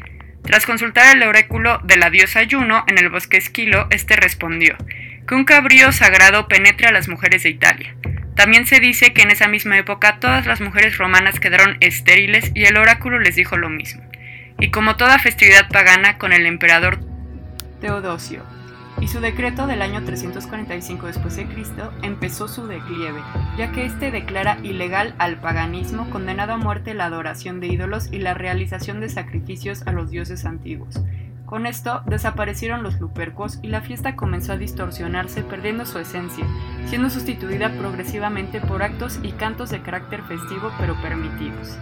Tras 0.46 0.66
consultar 0.66 1.16
el 1.16 1.24
oráculo 1.24 1.80
de 1.84 1.98
la 1.98 2.10
diosa 2.10 2.42
Juno 2.50 2.84
en 2.88 2.98
el 2.98 3.10
bosque 3.10 3.38
Esquilo, 3.38 3.88
este 3.90 4.16
respondió 4.16 4.78
que 5.28 5.36
un 5.36 5.44
cabrío 5.44 5.92
sagrado 5.92 6.48
penetra 6.48 6.90
a 6.90 6.92
las 6.92 7.08
mujeres 7.08 7.44
de 7.44 7.50
Italia. 7.50 7.96
También 8.36 8.68
se 8.68 8.80
dice 8.80 9.12
que 9.14 9.24
en 9.24 9.32
esa 9.32 9.48
misma 9.48 9.78
época 9.78 10.20
todas 10.20 10.46
las 10.46 10.62
mujeres 10.62 10.98
romanas 10.98 11.40
quedaron 11.40 11.78
estériles 11.80 12.52
y 12.54 12.66
el 12.66 12.78
oráculo 12.78 13.18
les 13.18 13.36
dijo 13.36 13.58
lo 13.58 13.70
mismo. 13.70 14.04
Y 14.60 14.70
como 14.70 14.98
toda 14.98 15.20
festividad 15.20 15.68
pagana 15.70 16.18
con 16.18 16.32
el 16.32 16.46
emperador 16.46 17.00
Teodosio, 17.82 18.44
y 19.02 19.08
su 19.08 19.20
decreto 19.20 19.68
del 19.68 19.82
año 19.82 20.04
345 20.04 21.08
después 21.08 21.38
empezó 22.02 22.48
su 22.48 22.66
declive, 22.66 23.22
ya 23.58 23.72
que 23.72 23.86
éste 23.86 24.10
declara 24.10 24.58
ilegal 24.64 25.16
al 25.18 25.40
paganismo, 25.40 26.10
condenado 26.10 26.54
a 26.54 26.58
muerte 26.58 26.94
la 26.94 27.06
adoración 27.06 27.60
de 27.60 27.68
ídolos 27.68 28.12
y 28.12 28.20
la 28.20 28.34
realización 28.34 29.02
de 29.02 29.10
sacrificios 29.10 29.86
a 29.86 29.92
los 29.92 30.12
dioses 30.12 30.46
antiguos. 30.46 31.02
Con 31.46 31.68
esto 31.68 32.02
desaparecieron 32.08 32.82
los 32.82 33.00
lupercos 33.00 33.60
y 33.62 33.68
la 33.68 33.82
fiesta 33.82 34.16
comenzó 34.16 34.54
a 34.54 34.58
distorsionarse 34.58 35.44
perdiendo 35.44 35.86
su 35.86 36.00
esencia, 36.00 36.46
siendo 36.88 37.10
sustituida 37.10 37.70
progresivamente 37.70 38.62
por 38.62 38.82
actos 38.82 39.20
y 39.22 39.34
cantos 39.34 39.70
de 39.70 39.82
carácter 39.82 40.24
festivo 40.24 40.72
pero 40.80 41.00
permitidos. 41.02 41.78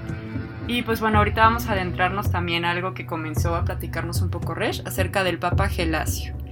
Y 0.68 0.82
pues 0.82 1.00
bueno, 1.00 1.20
ahorita 1.20 1.44
vamos 1.44 1.68
a 1.68 1.74
adentrarnos 1.74 2.32
también 2.32 2.66
a 2.66 2.72
algo 2.72 2.94
que 2.94 3.06
comenzó 3.06 3.56
a 3.56 3.64
platicarnos 3.64 4.22
un 4.22 4.30
poco 4.30 4.54
Resh 4.54 4.82
acerca 4.86 5.24
del 5.24 5.38
Papa 5.38 5.70
Gelasio 5.70 6.43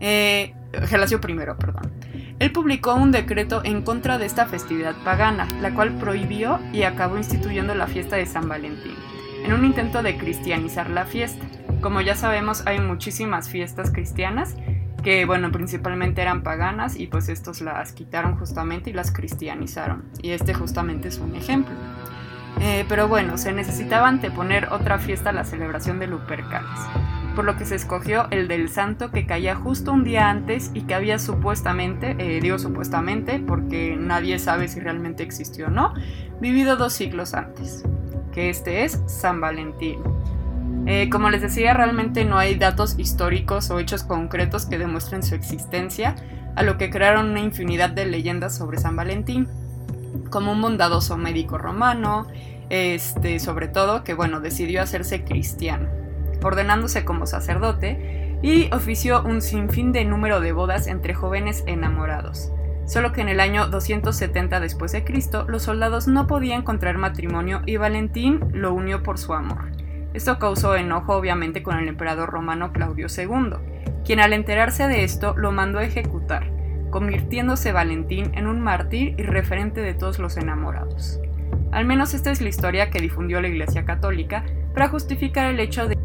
eh, 0.00 0.54
Gelasio 0.86 1.20
I, 1.26 1.34
perdón. 1.34 1.92
Él 2.38 2.52
publicó 2.52 2.94
un 2.94 3.12
decreto 3.12 3.60
en 3.64 3.82
contra 3.82 4.16
de 4.16 4.24
esta 4.24 4.46
festividad 4.46 4.94
pagana, 5.04 5.46
la 5.60 5.74
cual 5.74 5.98
prohibió 5.98 6.58
y 6.72 6.84
acabó 6.84 7.18
instituyendo 7.18 7.74
la 7.74 7.86
fiesta 7.86 8.16
de 8.16 8.24
San 8.24 8.48
Valentín, 8.48 8.94
en 9.44 9.52
un 9.52 9.64
intento 9.64 10.02
de 10.02 10.16
cristianizar 10.16 10.88
la 10.88 11.04
fiesta. 11.04 11.44
Como 11.82 12.00
ya 12.00 12.14
sabemos, 12.14 12.66
hay 12.66 12.78
muchísimas 12.78 13.50
fiestas 13.50 13.90
cristianas 13.90 14.56
que, 15.02 15.24
bueno, 15.26 15.50
principalmente 15.50 16.22
eran 16.22 16.42
paganas 16.42 16.96
y 16.98 17.06
pues 17.06 17.28
estos 17.28 17.60
las 17.60 17.92
quitaron 17.92 18.36
justamente 18.36 18.90
y 18.90 18.92
las 18.92 19.12
cristianizaron. 19.12 20.04
Y 20.22 20.30
este 20.30 20.54
justamente 20.54 21.08
es 21.08 21.18
un 21.18 21.34
ejemplo. 21.36 21.74
Eh, 22.60 22.84
pero 22.88 23.06
bueno, 23.06 23.38
se 23.38 23.52
necesitaba 23.52 24.08
anteponer 24.08 24.68
otra 24.72 24.98
fiesta 24.98 25.30
a 25.30 25.32
la 25.32 25.44
celebración 25.44 25.98
de 25.98 26.06
Lupercales 26.06 26.80
por 27.34 27.44
lo 27.44 27.56
que 27.56 27.64
se 27.64 27.74
escogió 27.74 28.26
el 28.30 28.48
del 28.48 28.68
santo 28.68 29.10
que 29.10 29.26
caía 29.26 29.54
justo 29.54 29.92
un 29.92 30.04
día 30.04 30.30
antes 30.30 30.70
y 30.74 30.82
que 30.82 30.94
había 30.94 31.18
supuestamente, 31.18 32.16
eh, 32.18 32.40
digo 32.40 32.58
supuestamente 32.58 33.38
porque 33.38 33.96
nadie 33.98 34.38
sabe 34.38 34.68
si 34.68 34.80
realmente 34.80 35.22
existió 35.22 35.66
o 35.66 35.70
no, 35.70 35.94
vivido 36.40 36.76
dos 36.76 36.92
siglos 36.92 37.34
antes, 37.34 37.84
que 38.32 38.50
este 38.50 38.84
es 38.84 39.00
San 39.06 39.40
Valentín. 39.40 40.00
Eh, 40.86 41.08
como 41.10 41.30
les 41.30 41.42
decía, 41.42 41.74
realmente 41.74 42.24
no 42.24 42.38
hay 42.38 42.54
datos 42.54 42.98
históricos 42.98 43.70
o 43.70 43.78
hechos 43.78 44.02
concretos 44.02 44.66
que 44.66 44.78
demuestren 44.78 45.22
su 45.22 45.34
existencia, 45.34 46.16
a 46.56 46.62
lo 46.62 46.78
que 46.78 46.90
crearon 46.90 47.30
una 47.30 47.40
infinidad 47.40 47.90
de 47.90 48.06
leyendas 48.06 48.56
sobre 48.56 48.78
San 48.78 48.96
Valentín. 48.96 49.48
como 50.28 50.52
un 50.52 50.60
bondadoso 50.60 51.16
médico 51.16 51.56
romano, 51.56 52.26
este, 52.68 53.38
sobre 53.40 53.68
todo 53.68 54.04
que 54.04 54.14
bueno, 54.14 54.40
decidió 54.40 54.82
hacerse 54.82 55.24
cristiano, 55.24 55.88
ordenándose 56.42 57.04
como 57.04 57.26
sacerdote 57.26 58.38
y 58.42 58.72
ofició 58.72 59.22
un 59.22 59.42
sinfín 59.42 59.92
de 59.92 60.04
número 60.04 60.40
de 60.40 60.52
bodas 60.52 60.86
entre 60.86 61.14
jóvenes 61.14 61.64
enamorados. 61.66 62.52
Solo 62.86 63.12
que 63.12 63.20
en 63.20 63.28
el 63.28 63.40
año 63.40 63.68
270 63.68 64.58
después 64.58 64.92
de 64.92 65.04
Cristo, 65.04 65.44
los 65.48 65.62
soldados 65.62 66.08
no 66.08 66.26
podían 66.26 66.62
contraer 66.62 66.98
matrimonio 66.98 67.62
y 67.66 67.76
Valentín 67.76 68.40
lo 68.52 68.74
unió 68.74 69.02
por 69.02 69.18
su 69.18 69.32
amor. 69.32 69.70
Esto 70.12 70.38
causó 70.40 70.74
enojo 70.74 71.14
obviamente 71.14 71.62
con 71.62 71.78
el 71.78 71.86
emperador 71.86 72.30
romano 72.30 72.72
Claudio 72.72 73.06
II, 73.16 73.52
quien 74.04 74.18
al 74.18 74.32
enterarse 74.32 74.88
de 74.88 75.04
esto 75.04 75.34
lo 75.36 75.52
mandó 75.52 75.78
a 75.78 75.84
ejecutar, 75.84 76.50
convirtiéndose 76.90 77.70
Valentín 77.70 78.32
en 78.34 78.48
un 78.48 78.60
mártir 78.60 79.14
y 79.18 79.22
referente 79.22 79.82
de 79.82 79.94
todos 79.94 80.18
los 80.18 80.36
enamorados. 80.36 81.20
Al 81.70 81.84
menos 81.84 82.14
esta 82.14 82.32
es 82.32 82.40
la 82.40 82.48
historia 82.48 82.90
que 82.90 83.00
difundió 83.00 83.40
la 83.40 83.48
Iglesia 83.48 83.84
Católica 83.84 84.44
para 84.74 84.88
justificar 84.88 85.46
el 85.46 85.60
hecho 85.60 85.86
de 85.86 85.96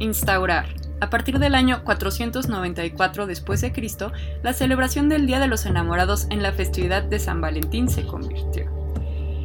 instaurar, 0.00 0.66
a 1.00 1.08
partir 1.08 1.38
del 1.38 1.54
año 1.54 1.82
494 1.84 3.26
después 3.26 3.60
de 3.62 3.72
Cristo, 3.72 4.12
la 4.42 4.52
celebración 4.52 5.08
del 5.08 5.26
Día 5.26 5.40
de 5.40 5.46
los 5.46 5.64
Enamorados 5.64 6.26
en 6.30 6.42
la 6.42 6.52
festividad 6.52 7.02
de 7.02 7.18
San 7.18 7.40
Valentín 7.40 7.88
se 7.88 8.04
convirtió. 8.04 8.70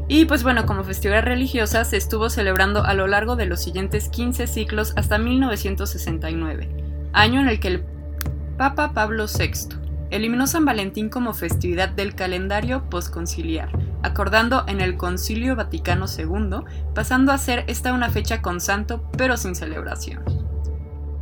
Y 0.08 0.26
pues 0.26 0.44
bueno, 0.44 0.66
como 0.66 0.84
festividad 0.84 1.24
religiosa 1.24 1.86
se 1.86 1.98
estuvo 1.98 2.30
celebrando 2.30 2.84
a 2.84 2.94
lo 2.94 3.08
largo 3.08 3.36
de 3.36 3.46
los 3.46 3.62
siguientes 3.62 4.10
15 4.10 4.48
ciclos 4.48 4.94
hasta 4.98 5.18
1969, 5.18 6.70
año 7.14 7.40
en 7.40 7.48
el 7.48 7.60
que 7.60 7.70
el 7.70 7.84
Papa 8.58 8.92
Pablo 8.94 9.26
VI 9.26 9.78
eliminó 10.12 10.48
San 10.48 10.66
Valentín 10.66 11.10
como 11.10 11.34
festividad 11.34 11.90
del 11.90 12.16
calendario 12.16 12.90
posconciliar, 12.90 13.70
acordando 14.04 14.66
en 14.68 14.82
el 14.82 14.98
Concilio 14.98 15.56
Vaticano 15.56 16.06
II, 16.06 16.66
pasando 16.94 17.32
a 17.32 17.38
ser 17.38 17.64
esta 17.68 17.94
una 17.94 18.10
fecha 18.10 18.42
con 18.42 18.62
santo 18.62 19.10
pero 19.18 19.38
sin 19.38 19.56
celebración. 19.56 20.35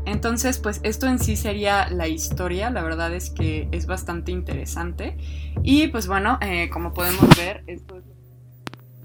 Entonces, 0.05 0.57
pues 0.57 0.79
esto 0.83 1.07
en 1.07 1.19
sí 1.19 1.36
sería 1.36 1.89
la 1.89 2.07
historia, 2.07 2.69
la 2.69 2.83
verdad 2.83 3.13
es 3.13 3.29
que 3.29 3.67
es 3.72 3.86
bastante 3.86 4.31
interesante. 4.31 5.17
Y 5.63 5.88
pues 5.88 6.07
bueno, 6.07 6.38
eh, 6.41 6.69
como 6.69 6.93
podemos 6.93 7.36
ver, 7.38 7.63
esto 7.67 7.98
es 7.98 8.03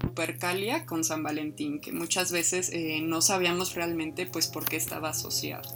Supercalia 0.01 0.85
con 0.85 1.03
San 1.03 1.23
Valentín, 1.23 1.81
que 1.81 1.91
muchas 1.91 2.31
veces 2.31 2.71
eh, 2.73 2.99
no 3.01 3.21
sabíamos 3.21 3.75
realmente 3.75 4.25
pues 4.25 4.47
por 4.47 4.65
qué 4.65 4.75
estaba 4.75 5.09
asociado. 5.09 5.69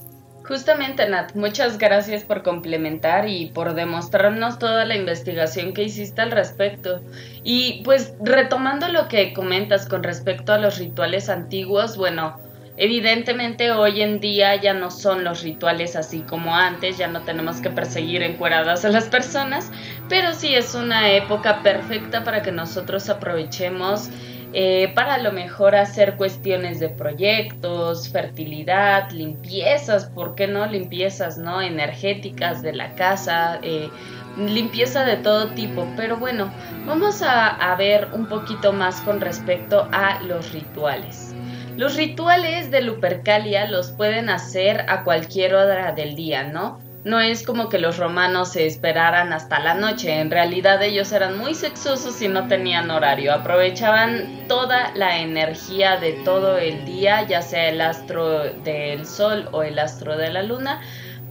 Justamente, 0.45 1.07
Nat, 1.07 1.35
muchas 1.35 1.77
gracias 1.77 2.25
por 2.25 2.43
complementar 2.43 3.29
y 3.29 3.45
por 3.47 3.75
demostrarnos 3.75 4.59
toda 4.59 4.83
la 4.83 4.97
investigación 4.97 5.73
que 5.73 5.83
hiciste 5.83 6.21
al 6.21 6.31
respecto. 6.31 7.01
Y 7.45 7.81
pues 7.85 8.13
retomando 8.19 8.89
lo 8.89 9.07
que 9.07 9.31
comentas 9.31 9.87
con 9.87 10.03
respecto 10.03 10.51
a 10.51 10.57
los 10.57 10.79
rituales 10.79 11.29
antiguos, 11.29 11.95
bueno, 11.95 12.37
evidentemente 12.77 13.71
hoy 13.71 14.01
en 14.01 14.19
día 14.19 14.55
ya 14.55 14.73
no 14.73 14.91
son 14.91 15.23
los 15.23 15.43
rituales 15.43 15.95
así 15.95 16.21
como 16.21 16.55
antes, 16.55 16.97
ya 16.97 17.07
no 17.07 17.21
tenemos 17.21 17.57
que 17.57 17.69
perseguir 17.69 18.23
encueradas 18.23 18.85
a 18.85 18.89
las 18.89 19.05
personas, 19.05 19.71
pero 20.09 20.33
sí 20.33 20.55
es 20.55 20.75
una 20.75 21.11
época 21.11 21.61
perfecta 21.61 22.23
para 22.23 22.41
que 22.41 22.51
nosotros 22.51 23.09
aprovechemos 23.09 24.09
eh, 24.55 24.91
para 24.93 25.15
a 25.15 25.17
lo 25.17 25.31
mejor 25.31 25.75
hacer 25.75 26.15
cuestiones 26.15 26.79
de 26.79 26.89
proyectos, 26.89 28.09
fertilidad, 28.09 29.09
limpiezas, 29.09 30.05
¿por 30.05 30.35
qué 30.35 30.47
no? 30.47 30.67
Limpiezas, 30.67 31.39
¿no? 31.39 31.59
Energéticas 31.59 32.61
de 32.61 32.73
la 32.73 32.93
casa, 32.93 33.59
eh, 33.63 33.89
limpieza 34.37 35.05
de 35.05 35.17
todo 35.17 35.47
tipo. 35.49 35.87
Pero 35.97 36.17
bueno, 36.17 36.53
vamos 36.85 37.23
a, 37.23 37.47
a 37.49 37.75
ver 37.75 38.09
un 38.13 38.27
poquito 38.27 38.73
más 38.73 39.01
con 39.01 39.21
respecto 39.21 39.89
a 39.91 40.21
los 40.21 40.51
rituales. 40.51 41.32
Los 41.75 41.95
rituales 41.95 42.71
de 42.71 42.81
Lupercalia 42.81 43.67
los 43.67 43.91
pueden 43.91 44.29
hacer 44.29 44.85
a 44.87 45.03
cualquier 45.03 45.55
hora 45.55 45.91
del 45.93 46.15
día, 46.15 46.43
¿no? 46.43 46.79
no 47.03 47.19
es 47.19 47.43
como 47.43 47.69
que 47.69 47.79
los 47.79 47.97
romanos 47.97 48.53
se 48.53 48.65
esperaran 48.65 49.33
hasta 49.33 49.59
la 49.59 49.73
noche, 49.73 50.19
en 50.19 50.31
realidad 50.31 50.81
ellos 50.81 51.11
eran 51.11 51.37
muy 51.37 51.53
sexosos 51.53 52.21
y 52.21 52.27
no 52.27 52.47
tenían 52.47 52.89
horario, 52.91 53.33
aprovechaban 53.33 54.47
toda 54.47 54.93
la 54.95 55.19
energía 55.19 55.97
de 55.97 56.13
todo 56.23 56.57
el 56.57 56.85
día, 56.85 57.23
ya 57.23 57.41
sea 57.41 57.69
el 57.69 57.81
astro 57.81 58.43
del 58.63 59.05
sol 59.05 59.49
o 59.51 59.63
el 59.63 59.79
astro 59.79 60.15
de 60.17 60.31
la 60.31 60.43
luna, 60.43 60.81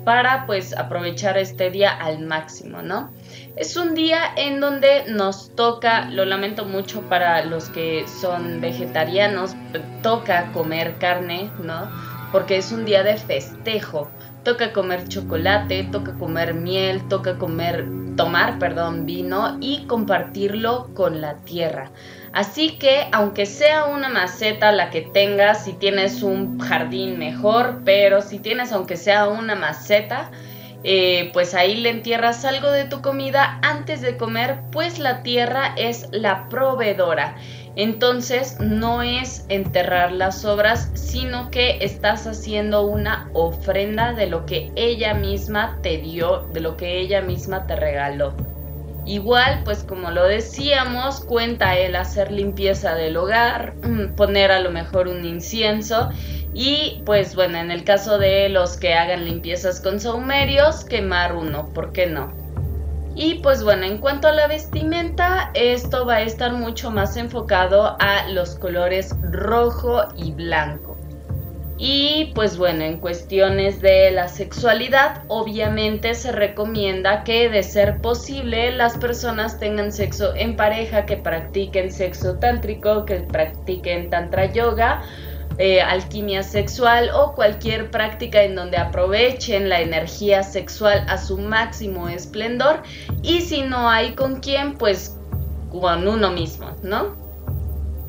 para 0.04 0.46
pues 0.46 0.76
aprovechar 0.76 1.38
este 1.38 1.70
día 1.70 1.90
al 1.90 2.20
máximo, 2.20 2.82
¿no? 2.82 3.10
Es 3.56 3.76
un 3.76 3.94
día 3.94 4.20
en 4.36 4.60
donde 4.60 5.04
nos 5.08 5.54
toca, 5.54 6.06
lo 6.10 6.24
lamento 6.24 6.64
mucho 6.64 7.02
para 7.02 7.44
los 7.44 7.68
que 7.68 8.06
son 8.08 8.60
vegetarianos, 8.60 9.54
toca 10.02 10.50
comer 10.52 10.96
carne, 10.98 11.50
¿no? 11.62 11.90
Porque 12.32 12.56
es 12.56 12.72
un 12.72 12.84
día 12.84 13.02
de 13.02 13.16
festejo 13.16 14.10
toca 14.42 14.72
comer 14.72 15.08
chocolate, 15.08 15.84
toca 15.84 16.12
comer 16.14 16.54
miel, 16.54 17.06
toca 17.08 17.38
comer, 17.38 17.86
tomar, 18.16 18.58
perdón, 18.58 19.06
vino 19.06 19.56
y 19.60 19.86
compartirlo 19.86 20.90
con 20.94 21.20
la 21.20 21.36
tierra. 21.36 21.90
Así 22.32 22.78
que 22.78 23.08
aunque 23.12 23.44
sea 23.44 23.84
una 23.84 24.08
maceta 24.08 24.72
la 24.72 24.90
que 24.90 25.02
tengas, 25.02 25.64
si 25.64 25.74
tienes 25.74 26.22
un 26.22 26.58
jardín 26.58 27.18
mejor, 27.18 27.82
pero 27.84 28.22
si 28.22 28.38
tienes 28.38 28.72
aunque 28.72 28.96
sea 28.96 29.28
una 29.28 29.54
maceta, 29.54 30.30
eh, 30.84 31.30
pues 31.32 31.54
ahí 31.54 31.76
le 31.76 31.90
entierras 31.90 32.44
algo 32.44 32.70
de 32.70 32.84
tu 32.84 33.02
comida 33.02 33.60
antes 33.62 34.00
de 34.00 34.16
comer, 34.16 34.60
pues 34.72 34.98
la 34.98 35.22
tierra 35.22 35.74
es 35.76 36.08
la 36.10 36.48
proveedora. 36.48 37.36
Entonces 37.76 38.58
no 38.60 39.02
es 39.02 39.44
enterrar 39.48 40.12
las 40.12 40.44
obras, 40.44 40.90
sino 40.94 41.50
que 41.50 41.78
estás 41.80 42.26
haciendo 42.26 42.82
una 42.82 43.30
ofrenda 43.32 44.12
de 44.12 44.26
lo 44.26 44.44
que 44.44 44.72
ella 44.74 45.14
misma 45.14 45.78
te 45.82 45.98
dio, 45.98 46.48
de 46.52 46.60
lo 46.60 46.76
que 46.76 46.98
ella 46.98 47.22
misma 47.22 47.66
te 47.66 47.76
regaló. 47.76 48.34
Igual, 49.04 49.62
pues 49.64 49.82
como 49.82 50.12
lo 50.12 50.24
decíamos, 50.24 51.24
cuenta 51.24 51.76
el 51.76 51.96
hacer 51.96 52.30
limpieza 52.30 52.94
del 52.94 53.16
hogar, 53.16 53.74
mm, 53.82 54.14
poner 54.14 54.52
a 54.52 54.60
lo 54.60 54.70
mejor 54.70 55.08
un 55.08 55.24
incienso 55.24 56.10
y 56.54 57.02
pues 57.04 57.34
bueno, 57.34 57.58
en 57.58 57.72
el 57.72 57.82
caso 57.82 58.18
de 58.18 58.48
los 58.48 58.76
que 58.76 58.94
hagan 58.94 59.24
limpiezas 59.24 59.80
con 59.80 59.98
saumerios, 59.98 60.84
quemar 60.84 61.34
uno, 61.34 61.72
¿por 61.74 61.92
qué 61.92 62.06
no? 62.06 62.32
Y 63.14 63.40
pues 63.40 63.62
bueno, 63.62 63.84
en 63.84 63.98
cuanto 63.98 64.28
a 64.28 64.32
la 64.32 64.46
vestimenta, 64.46 65.50
esto 65.54 66.06
va 66.06 66.16
a 66.16 66.22
estar 66.22 66.52
mucho 66.52 66.90
más 66.90 67.16
enfocado 67.16 67.96
a 67.98 68.28
los 68.28 68.54
colores 68.54 69.14
rojo 69.22 70.04
y 70.16 70.32
blanco. 70.32 70.91
Y 71.84 72.30
pues 72.36 72.58
bueno, 72.58 72.84
en 72.84 72.98
cuestiones 72.98 73.80
de 73.80 74.12
la 74.12 74.28
sexualidad, 74.28 75.24
obviamente 75.26 76.14
se 76.14 76.30
recomienda 76.30 77.24
que 77.24 77.48
de 77.48 77.64
ser 77.64 78.00
posible 78.00 78.70
las 78.70 78.96
personas 78.98 79.58
tengan 79.58 79.90
sexo 79.90 80.32
en 80.36 80.54
pareja, 80.54 81.06
que 81.06 81.16
practiquen 81.16 81.90
sexo 81.90 82.38
tántrico, 82.38 83.04
que 83.04 83.16
practiquen 83.16 84.10
tantra 84.10 84.52
yoga 84.52 85.02
eh, 85.58 85.80
alquimia 85.80 86.44
sexual 86.44 87.10
o 87.16 87.32
cualquier 87.34 87.90
práctica 87.90 88.44
en 88.44 88.54
donde 88.54 88.76
aprovechen 88.76 89.68
la 89.68 89.80
energía 89.80 90.44
sexual 90.44 91.04
a 91.08 91.18
su 91.18 91.36
máximo 91.38 92.08
esplendor 92.08 92.84
y 93.22 93.40
si 93.40 93.62
no 93.62 93.90
hay 93.90 94.12
con 94.12 94.38
quién, 94.38 94.74
pues 94.74 95.18
con 95.68 96.06
uno 96.06 96.30
mismo, 96.30 96.76
¿no? 96.84 97.16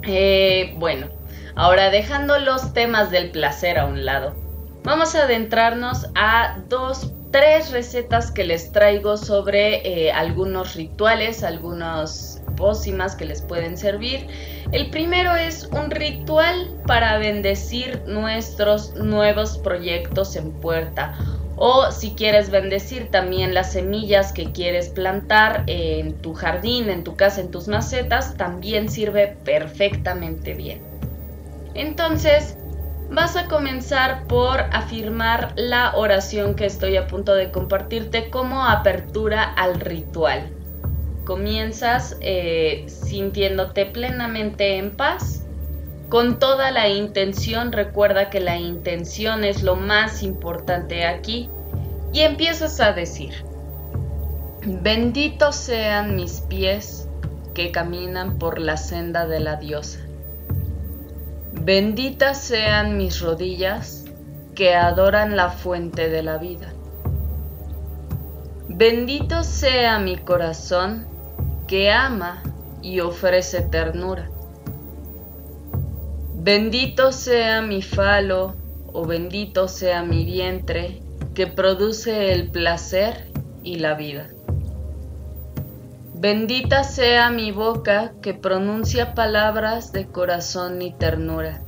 Eh, 0.04 0.76
bueno, 0.78 1.08
ahora 1.56 1.90
dejando 1.90 2.40
los 2.40 2.74
temas 2.74 3.12
del 3.12 3.32
placer 3.32 3.80
a 3.80 3.86
un 3.86 4.06
lado, 4.06 4.36
vamos 4.84 5.16
a 5.16 5.24
adentrarnos 5.24 6.08
a 6.16 6.58
dos, 6.70 7.12
tres 7.32 7.72
recetas 7.72 8.32
que 8.32 8.44
les 8.44 8.72
traigo 8.72 9.18
sobre 9.18 9.88
eh, 9.88 10.12
algunos 10.12 10.76
rituales, 10.76 11.44
algunos 11.44 12.42
pócimas 12.56 13.16
que 13.16 13.26
les 13.26 13.42
pueden 13.42 13.78
servir 13.78 14.28
el 14.74 14.90
primero 14.90 15.36
es 15.36 15.70
un 15.72 15.92
ritual 15.92 16.82
para 16.88 17.20
bendecir 17.20 18.02
nuestros 18.08 18.96
nuevos 18.96 19.60
proyectos 19.60 20.36
en 20.36 20.52
puerta. 20.52 21.14
O 21.56 21.92
si 21.92 22.16
quieres 22.16 22.50
bendecir 22.50 23.12
también 23.12 23.54
las 23.54 23.74
semillas 23.74 24.34
que 24.34 24.52
quieres 24.52 24.90
plantar 24.90 25.64
en 25.68 26.16
tu 26.16 26.34
jardín, 26.34 26.90
en 26.90 27.04
tu 27.04 27.16
casa, 27.16 27.42
en 27.42 27.52
tus 27.52 27.68
macetas, 27.68 28.36
también 28.36 28.90
sirve 28.90 29.38
perfectamente 29.46 30.56
bien. 30.56 30.93
Entonces, 31.74 32.58
vas 33.10 33.36
a 33.36 33.48
comenzar 33.48 34.26
por 34.28 34.62
afirmar 34.72 35.54
la 35.56 35.94
oración 35.96 36.56
que 36.56 36.66
estoy 36.66 36.98
a 36.98 37.08
punto 37.08 37.34
de 37.36 37.52
compartirte 37.52 38.30
como 38.30 38.66
apertura 38.66 39.44
al 39.44 39.80
ritual. 39.80 40.52
Comienzas 41.26 42.18
eh, 42.22 42.86
sintiéndote 42.88 43.86
plenamente 43.86 44.78
en 44.78 44.96
paz, 44.96 45.44
con 46.10 46.38
toda 46.38 46.70
la 46.70 46.90
intención, 46.90 47.72
recuerda 47.72 48.30
que 48.30 48.40
la 48.40 48.58
intención 48.58 49.44
es 49.44 49.64
lo 49.64 49.76
más 49.76 50.22
importante 50.22 51.06
aquí, 51.06 51.50
y 52.12 52.20
empiezas 52.20 52.80
a 52.80 52.94
decir, 52.94 53.34
benditos 54.64 55.56
sean 55.56 56.16
mis 56.16 56.42
pies 56.42 57.10
que 57.56 57.72
caminan 57.72 58.38
por 58.38 58.60
la 58.60 58.78
senda 58.78 59.26
de 59.26 59.40
la 59.40 59.56
diosa. 59.56 60.03
Benditas 61.62 62.42
sean 62.42 62.98
mis 62.98 63.22
rodillas 63.22 64.04
que 64.56 64.76
adoran 64.76 65.36
la 65.36 65.50
fuente 65.50 66.10
de 66.10 66.22
la 66.22 66.38
vida. 66.38 66.74
Bendito 68.68 69.44
sea 69.44 70.00
mi 70.00 70.18
corazón 70.18 71.08
que 71.68 71.92
ama 71.92 72.44
y 72.82 73.00
ofrece 73.00 73.62
ternura. 73.62 74.30
Bendito 76.36 77.12
sea 77.12 77.62
mi 77.62 77.82
falo 77.82 78.56
o 78.92 79.06
bendito 79.06 79.68
sea 79.68 80.04
mi 80.04 80.26
vientre 80.26 81.02
que 81.34 81.48
produce 81.48 82.34
el 82.34 82.52
placer 82.52 83.32
y 83.64 83.78
la 83.78 83.94
vida. 83.94 84.28
Bendita 86.24 86.86
sea 86.86 87.30
mi 87.32 87.52
boca 87.52 88.14
que 88.22 88.34
pronuncia 88.34 89.14
palabras 89.14 89.92
de 89.92 90.08
corazón 90.08 90.82
y 90.82 90.94
ternura. 90.94 91.60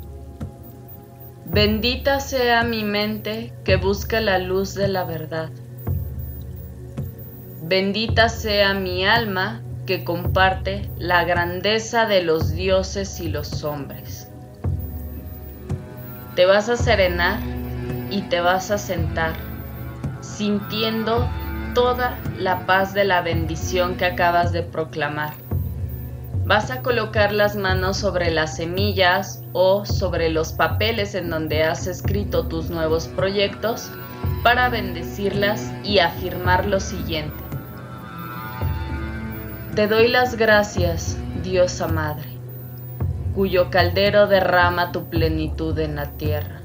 Bendita 1.44 2.22
sea 2.22 2.63
mi 2.63 2.86
mente 2.86 3.52
que 3.65 3.76
busca 3.76 4.22
la 4.22 4.39
luz 4.39 4.74
de 4.74 4.88
la 4.88 5.04
verdad. 5.04 5.50
Bendita 7.63 8.30
sea 8.30 8.74
mi 8.74 9.06
alma 9.06 9.62
que 9.86 10.06
comparte 10.06 10.89
la 10.98 11.26
grandeza 11.26 12.06
de 12.06 12.24
los 12.24 12.54
dioses 12.54 13.20
y 13.20 13.28
los 13.28 13.65
hombres. 13.65 14.30
Te 16.38 16.46
vas 16.46 16.70
a 16.70 16.78
serenar 16.78 17.41
y 18.10 18.22
te 18.30 18.39
vas 18.39 18.72
a 18.72 18.78
sentar, 18.78 19.34
sintiendo 20.22 21.30
toda 21.76 22.18
la 22.40 22.66
paz 22.66 22.94
de 22.94 23.04
la 23.04 23.22
bendición 23.22 23.98
que 23.98 24.06
acabas 24.06 24.52
de 24.52 24.64
proclamar. 24.64 25.34
Vas 26.46 26.72
a 26.72 26.82
colocar 26.82 27.34
las 27.34 27.56
manos 27.58 27.98
sobre 27.98 28.32
las 28.32 28.56
semillas 28.56 29.44
o 29.52 29.86
sobre 29.86 30.30
los 30.30 30.54
papeles 30.54 31.16
en 31.16 31.30
donde 31.30 31.64
has 31.64 31.86
escrito 31.86 32.48
tus 32.48 32.70
nuevos 32.70 33.08
proyectos 33.10 33.92
para 34.42 34.70
bendecirlas 34.70 35.72
y 35.84 36.00
afirmar 36.00 36.66
lo 36.66 36.80
siguiente. 36.80 37.36
Te 39.76 39.88
doy 39.88 40.08
las 40.08 40.38
gracias, 40.38 41.18
Diosa 41.44 41.88
Madre, 41.88 42.30
cuyo 43.36 43.70
caldero 43.70 44.28
derrama 44.28 44.94
tu 44.94 45.10
plenitud 45.10 45.78
en 45.80 45.98
la 45.98 46.12
tierra, 46.12 46.62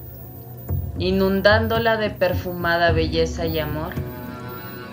inundándola 0.98 1.96
de 1.96 2.10
perfumada 2.10 2.92
belleza 2.92 3.46
y 3.46 3.58
amor. 3.58 4.09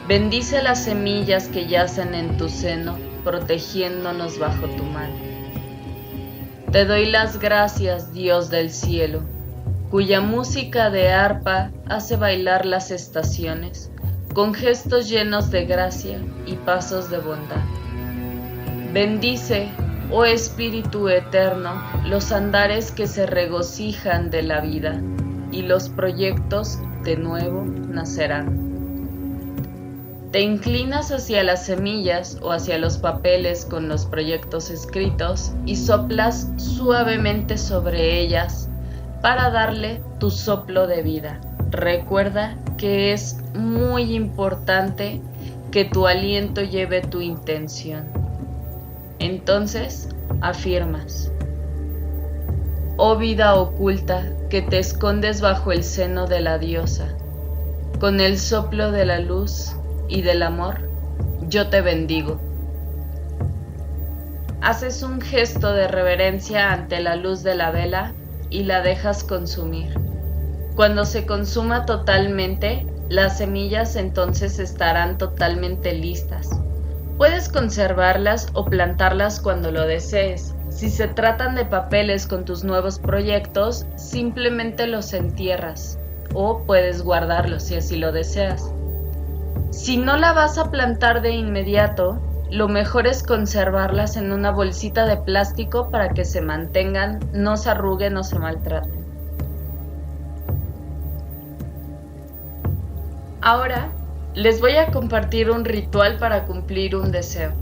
Bendice 0.07 0.63
las 0.63 0.85
semillas 0.85 1.49
que 1.49 1.67
yacen 1.67 2.15
en 2.15 2.37
tu 2.37 2.47
seno, 2.47 2.97
protegiéndonos 3.25 4.39
bajo 4.39 4.67
tu 4.67 4.83
mano. 4.83 5.13
Te 6.71 6.85
doy 6.85 7.07
las 7.07 7.39
gracias, 7.39 8.13
Dios 8.13 8.49
del 8.49 8.71
cielo, 8.71 9.23
cuya 9.91 10.21
música 10.21 10.89
de 10.89 11.11
arpa 11.11 11.71
hace 11.89 12.15
bailar 12.15 12.65
las 12.65 12.89
estaciones, 12.89 13.91
con 14.33 14.53
gestos 14.53 15.09
llenos 15.09 15.51
de 15.51 15.65
gracia 15.65 16.21
y 16.45 16.53
pasos 16.53 17.09
de 17.09 17.17
bondad. 17.17 17.65
Bendice, 18.93 19.67
oh 20.09 20.23
Espíritu 20.23 21.09
Eterno, 21.09 21.81
los 22.05 22.31
andares 22.31 22.93
que 22.93 23.07
se 23.07 23.25
regocijan 23.25 24.29
de 24.29 24.43
la 24.43 24.61
vida 24.61 25.01
y 25.51 25.63
los 25.63 25.89
proyectos 25.89 26.79
de 27.03 27.17
nuevo 27.17 27.65
nacerán. 27.89 28.76
Te 30.37 30.43
inclinas 30.43 31.11
hacia 31.11 31.41
las 31.41 31.65
semillas 31.65 32.37
o 32.43 32.51
hacia 32.51 32.77
los 32.77 32.99
papeles 32.99 33.65
con 33.65 33.89
los 33.89 34.05
proyectos 34.05 34.69
escritos 34.69 35.51
y 35.65 35.77
soplas 35.77 36.51
suavemente 36.57 37.57
sobre 37.57 38.19
ellas 38.19 38.69
para 39.23 39.49
darle 39.49 39.99
tu 40.19 40.29
soplo 40.29 40.85
de 40.85 41.01
vida. 41.01 41.41
Recuerda 41.71 42.55
que 42.77 43.13
es 43.13 43.39
muy 43.55 44.13
importante 44.13 45.23
que 45.71 45.85
tu 45.85 46.05
aliento 46.05 46.61
lleve 46.61 47.01
tu 47.01 47.21
intención. 47.21 48.05
Entonces 49.17 50.09
afirmas, 50.41 51.31
oh 52.97 53.17
vida 53.17 53.55
oculta 53.55 54.31
que 54.51 54.61
te 54.61 54.77
escondes 54.77 55.41
bajo 55.41 55.71
el 55.71 55.83
seno 55.83 56.27
de 56.27 56.41
la 56.41 56.59
diosa, 56.59 57.07
con 57.99 58.21
el 58.21 58.37
soplo 58.37 58.91
de 58.91 59.03
la 59.07 59.17
luz 59.17 59.73
y 60.07 60.21
del 60.21 60.43
amor, 60.43 60.89
yo 61.49 61.69
te 61.69 61.81
bendigo. 61.81 62.39
Haces 64.61 65.03
un 65.03 65.21
gesto 65.21 65.73
de 65.73 65.87
reverencia 65.87 66.71
ante 66.71 66.99
la 66.99 67.15
luz 67.15 67.43
de 67.43 67.55
la 67.55 67.71
vela 67.71 68.13
y 68.49 68.63
la 68.63 68.81
dejas 68.81 69.23
consumir. 69.23 69.93
Cuando 70.75 71.05
se 71.05 71.25
consuma 71.25 71.85
totalmente, 71.85 72.85
las 73.09 73.37
semillas 73.37 73.95
entonces 73.95 74.59
estarán 74.59 75.17
totalmente 75.17 75.93
listas 75.93 76.49
Puedes 77.17 77.49
conservarlas 77.49 78.47
o 78.53 78.65
plantarlas 78.65 79.39
cuando 79.39 79.71
lo 79.71 79.87
desees. 79.87 80.53
Si 80.69 80.91
se 80.91 81.07
tratan 81.07 81.55
de 81.55 81.65
papeles 81.65 82.27
con 82.27 82.45
tus 82.45 82.63
nuevos 82.63 82.99
proyectos, 82.99 83.87
simplemente 83.95 84.85
los 84.85 85.13
entierras 85.13 85.97
o 86.35 86.63
puedes 86.63 87.01
guardarlos 87.01 87.63
si 87.63 87.75
así 87.75 87.95
lo 87.95 88.11
deseas. 88.11 88.71
Si 89.71 89.97
no 89.97 90.17
la 90.17 90.33
vas 90.33 90.57
a 90.57 90.71
plantar 90.71 91.21
de 91.21 91.31
inmediato, 91.31 92.19
lo 92.49 92.69
mejor 92.69 93.07
es 93.07 93.23
conservarlas 93.23 94.15
en 94.15 94.31
una 94.31 94.51
bolsita 94.51 95.05
de 95.05 95.17
plástico 95.17 95.91
para 95.91 96.09
que 96.09 96.23
se 96.23 96.41
mantengan, 96.41 97.19
no 97.33 97.57
se 97.57 97.69
arruguen 97.69 98.15
o 98.15 98.23
se 98.23 98.39
maltraten. 98.39 99.05
Ahora 103.41 103.91
les 104.33 104.61
voy 104.61 104.75
a 104.75 104.91
compartir 104.91 105.49
un 105.51 105.65
ritual 105.65 106.17
para 106.19 106.45
cumplir 106.45 106.95
un 106.95 107.11
deseo. 107.11 107.53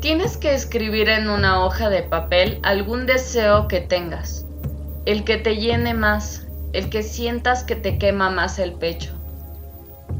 Tienes 0.00 0.36
que 0.36 0.54
escribir 0.54 1.08
en 1.08 1.30
una 1.30 1.64
hoja 1.64 1.88
de 1.88 2.02
papel 2.02 2.60
algún 2.62 3.06
deseo 3.06 3.68
que 3.68 3.80
tengas, 3.80 4.46
el 5.06 5.24
que 5.24 5.38
te 5.38 5.56
llene 5.56 5.94
más, 5.94 6.46
el 6.72 6.90
que 6.90 7.02
sientas 7.02 7.64
que 7.64 7.76
te 7.76 7.96
quema 7.96 8.28
más 8.28 8.58
el 8.58 8.74
pecho. 8.74 9.13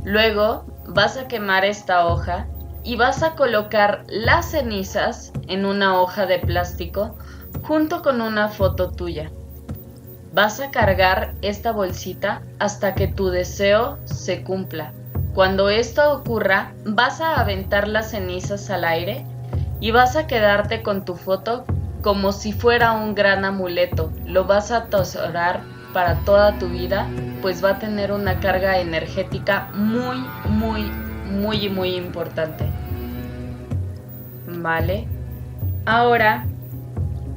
Luego 0.05 0.65
vas 0.87 1.17
a 1.17 1.29
quemar 1.29 1.65
esta 1.65 2.07
hoja 2.07 2.47
y 2.83 2.97
vas 2.97 3.23
a 3.23 3.35
colocar 3.35 4.05
las 4.09 4.51
cenizas 4.51 5.33
en 5.49 5.65
una 5.65 6.01
hoja 6.01 6.27
de 6.27 6.39
plástico 6.39 7.17
junto 7.63 8.03
con 8.03 8.21
una 8.21 8.49
foto 8.49 8.91
tuya. 8.91 9.31
Vas 10.33 10.61
a 10.61 10.71
cargar 10.71 11.35
esta 11.43 11.73
bolsita 11.73 12.43
hasta 12.59 12.95
que 12.95 13.07
tu 13.07 13.29
deseo 13.29 13.99
se 14.05 14.43
cumpla. 14.43 14.93
Cuando 15.33 15.69
esto 15.69 16.13
ocurra, 16.13 16.75
vas 16.85 17.21
a 17.21 17.41
aventar 17.41 17.89
las 17.89 18.11
cenizas 18.11 18.69
al 18.71 18.85
aire 18.85 19.25
y 19.81 19.91
vas 19.91 20.17
a 20.17 20.27
quedarte 20.27 20.83
con 20.83 21.05
tu 21.05 21.15
foto 21.15 21.65
como 22.03 22.33
si 22.33 22.53
fuera 22.53 22.93
un 22.93 23.15
gran 23.15 23.45
amuleto. 23.45 24.13
Lo 24.27 24.45
vas 24.45 24.71
a 24.71 24.79
atesorar 24.79 25.63
para 25.95 26.17
toda 26.27 26.59
tu 26.59 26.69
vida, 26.69 27.09
pues 27.41 27.65
va 27.65 27.71
a 27.71 27.79
tener 27.79 28.13
una 28.13 28.39
carga 28.41 28.79
energética 28.79 29.71
muy, 29.73 30.19
muy, 30.51 30.83
muy, 31.31 31.71
muy 31.71 31.95
importante. 31.95 32.67
¿Vale? 34.47 35.09
Ahora, 35.87 36.45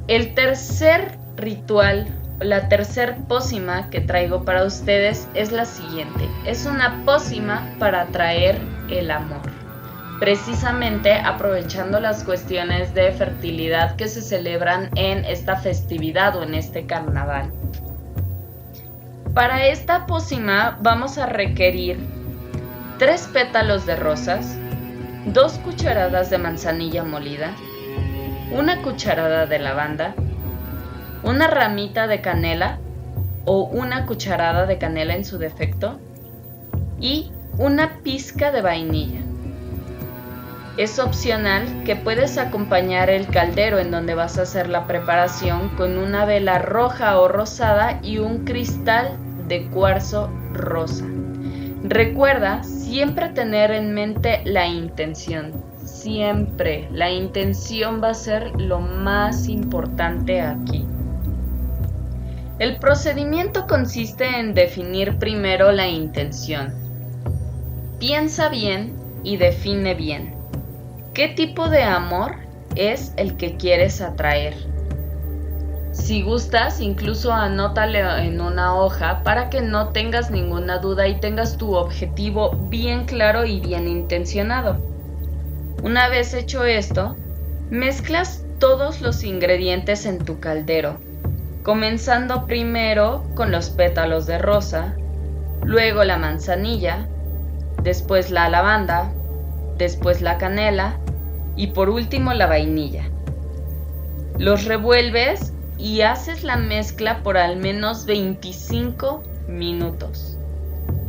el 0.08 0.34
tercer 0.34 1.16
ritual 1.36 2.12
la 2.40 2.68
tercer 2.68 3.16
pócima 3.26 3.90
que 3.90 4.00
traigo 4.00 4.44
para 4.44 4.64
ustedes 4.64 5.28
es 5.34 5.50
la 5.50 5.64
siguiente. 5.64 6.28
Es 6.46 6.66
una 6.66 7.02
pócima 7.04 7.68
para 7.80 8.02
atraer 8.02 8.60
el 8.88 9.10
amor. 9.10 9.40
Precisamente 10.20 11.14
aprovechando 11.14 11.98
las 12.00 12.22
cuestiones 12.24 12.94
de 12.94 13.10
fertilidad 13.12 13.96
que 13.96 14.08
se 14.08 14.22
celebran 14.22 14.90
en 14.94 15.24
esta 15.24 15.56
festividad 15.56 16.36
o 16.36 16.44
en 16.44 16.54
este 16.54 16.86
carnaval. 16.86 17.52
Para 19.34 19.66
esta 19.66 20.06
pócima 20.06 20.78
vamos 20.80 21.18
a 21.18 21.26
requerir 21.26 21.98
tres 22.98 23.28
pétalos 23.32 23.86
de 23.86 23.94
rosas, 23.94 24.58
dos 25.26 25.58
cucharadas 25.58 26.30
de 26.30 26.38
manzanilla 26.38 27.04
molida, 27.04 27.52
una 28.50 28.82
cucharada 28.82 29.46
de 29.46 29.58
lavanda, 29.58 30.14
una 31.22 31.46
ramita 31.46 32.06
de 32.06 32.20
canela 32.20 32.78
o 33.44 33.64
una 33.64 34.06
cucharada 34.06 34.66
de 34.66 34.78
canela 34.78 35.14
en 35.14 35.24
su 35.24 35.38
defecto 35.38 36.00
y 37.00 37.30
una 37.58 37.98
pizca 38.02 38.50
de 38.50 38.62
vainilla. 38.62 39.27
Es 40.78 40.98
opcional 40.98 41.82
que 41.84 41.96
puedes 41.96 42.38
acompañar 42.38 43.10
el 43.10 43.26
caldero 43.26 43.78
en 43.78 43.90
donde 43.90 44.14
vas 44.14 44.38
a 44.38 44.42
hacer 44.42 44.68
la 44.68 44.86
preparación 44.86 45.68
con 45.76 45.98
una 45.98 46.24
vela 46.24 46.58
roja 46.58 47.18
o 47.18 47.28
rosada 47.28 48.00
y 48.02 48.18
un 48.18 48.44
cristal 48.44 49.18
de 49.48 49.66
cuarzo 49.66 50.30
rosa. 50.54 51.04
Recuerda 51.82 52.62
siempre 52.62 53.28
tener 53.28 53.72
en 53.72 53.92
mente 53.92 54.40
la 54.44 54.66
intención 54.66 55.68
siempre 55.88 56.88
la 56.92 57.10
intención 57.10 58.00
va 58.02 58.10
a 58.10 58.14
ser 58.14 58.60
lo 58.60 58.80
más 58.80 59.48
importante 59.48 60.40
aquí. 60.40 60.84
El 62.58 62.78
procedimiento 62.78 63.66
consiste 63.66 64.24
en 64.24 64.54
definir 64.54 65.18
primero 65.18 65.72
la 65.72 65.88
intención. 65.88 66.74
Piensa 67.98 68.48
bien 68.48 68.94
y 69.22 69.36
define 69.36 69.94
bien. 69.94 70.37
¿Qué 71.18 71.26
tipo 71.26 71.68
de 71.68 71.82
amor 71.82 72.36
es 72.76 73.12
el 73.16 73.36
que 73.36 73.56
quieres 73.56 74.00
atraer? 74.00 74.54
Si 75.90 76.22
gustas, 76.22 76.80
incluso 76.80 77.32
anótale 77.32 78.24
en 78.24 78.40
una 78.40 78.76
hoja 78.76 79.24
para 79.24 79.50
que 79.50 79.60
no 79.60 79.88
tengas 79.88 80.30
ninguna 80.30 80.78
duda 80.78 81.08
y 81.08 81.18
tengas 81.18 81.56
tu 81.56 81.74
objetivo 81.74 82.52
bien 82.68 83.04
claro 83.04 83.44
y 83.44 83.58
bien 83.58 83.88
intencionado. 83.88 84.76
Una 85.82 86.08
vez 86.08 86.34
hecho 86.34 86.64
esto, 86.64 87.16
mezclas 87.68 88.44
todos 88.60 89.00
los 89.00 89.24
ingredientes 89.24 90.06
en 90.06 90.24
tu 90.24 90.38
caldero, 90.38 90.98
comenzando 91.64 92.46
primero 92.46 93.24
con 93.34 93.50
los 93.50 93.70
pétalos 93.70 94.26
de 94.26 94.38
rosa, 94.38 94.94
luego 95.64 96.04
la 96.04 96.16
manzanilla, 96.16 97.08
después 97.82 98.30
la 98.30 98.48
lavanda, 98.48 99.10
después 99.78 100.22
la 100.22 100.38
canela 100.38 101.00
y 101.58 101.66
por 101.66 101.90
último 101.90 102.32
la 102.32 102.46
vainilla. 102.46 103.10
Los 104.38 104.64
revuelves 104.64 105.52
y 105.76 106.02
haces 106.02 106.44
la 106.44 106.56
mezcla 106.56 107.22
por 107.22 107.36
al 107.36 107.56
menos 107.56 108.06
25 108.06 109.24
minutos. 109.48 110.38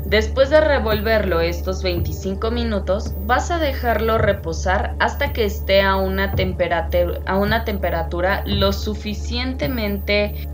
Después 0.06 0.50
de 0.50 0.60
revolverlo 0.60 1.40
estos 1.40 1.84
25 1.84 2.50
minutos, 2.50 3.14
vas 3.28 3.52
a 3.52 3.60
dejarlo 3.60 4.18
reposar 4.18 4.96
hasta 4.98 5.34
que 5.34 5.46
esté 5.46 5.84
a 5.84 5.98
una, 5.98 6.32
temperatura, 6.32 7.20
a 7.28 7.38
una 7.38 7.64
temperatura 7.64 8.42
lo 8.48 8.74
suficientemente 8.74 10.48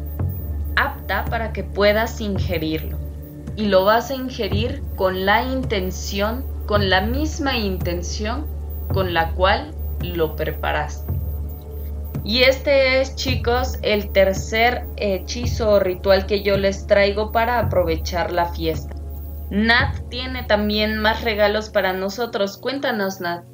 apta 0.75 1.23
para 1.25 1.53
que 1.53 1.63
puedas 1.63 2.19
ingerirlo. 2.19 2.97
Y 3.55 3.67
lo 3.67 3.85
vas 3.85 4.11
a 4.11 4.15
ingerir 4.15 4.83
con 4.97 5.25
la 5.25 5.43
intención, 5.43 6.45
con 6.65 6.89
la 6.89 6.99
misma 6.99 7.57
intención 7.57 8.53
con 8.93 9.13
la 9.13 9.31
cual 9.31 9.74
lo 10.13 10.35
preparaste. 10.35 11.11
Y 12.23 12.41
este 12.41 13.01
es, 13.01 13.15
chicos, 13.15 13.77
el 13.83 14.11
tercer 14.11 14.85
hechizo 14.97 15.69
o 15.69 15.79
ritual 15.79 16.25
que 16.25 16.41
yo 16.41 16.57
les 16.57 16.87
traigo 16.87 17.31
para 17.31 17.59
aprovechar 17.59 18.31
la 18.31 18.47
fiesta. 18.47 18.95
Nat 19.51 20.09
tiene 20.09 20.43
también 20.43 20.97
más 20.97 21.23
regalos 21.23 21.69
para 21.69 21.93
nosotros. 21.93 22.57
Cuéntanos, 22.57 23.21
Nat. 23.21 23.45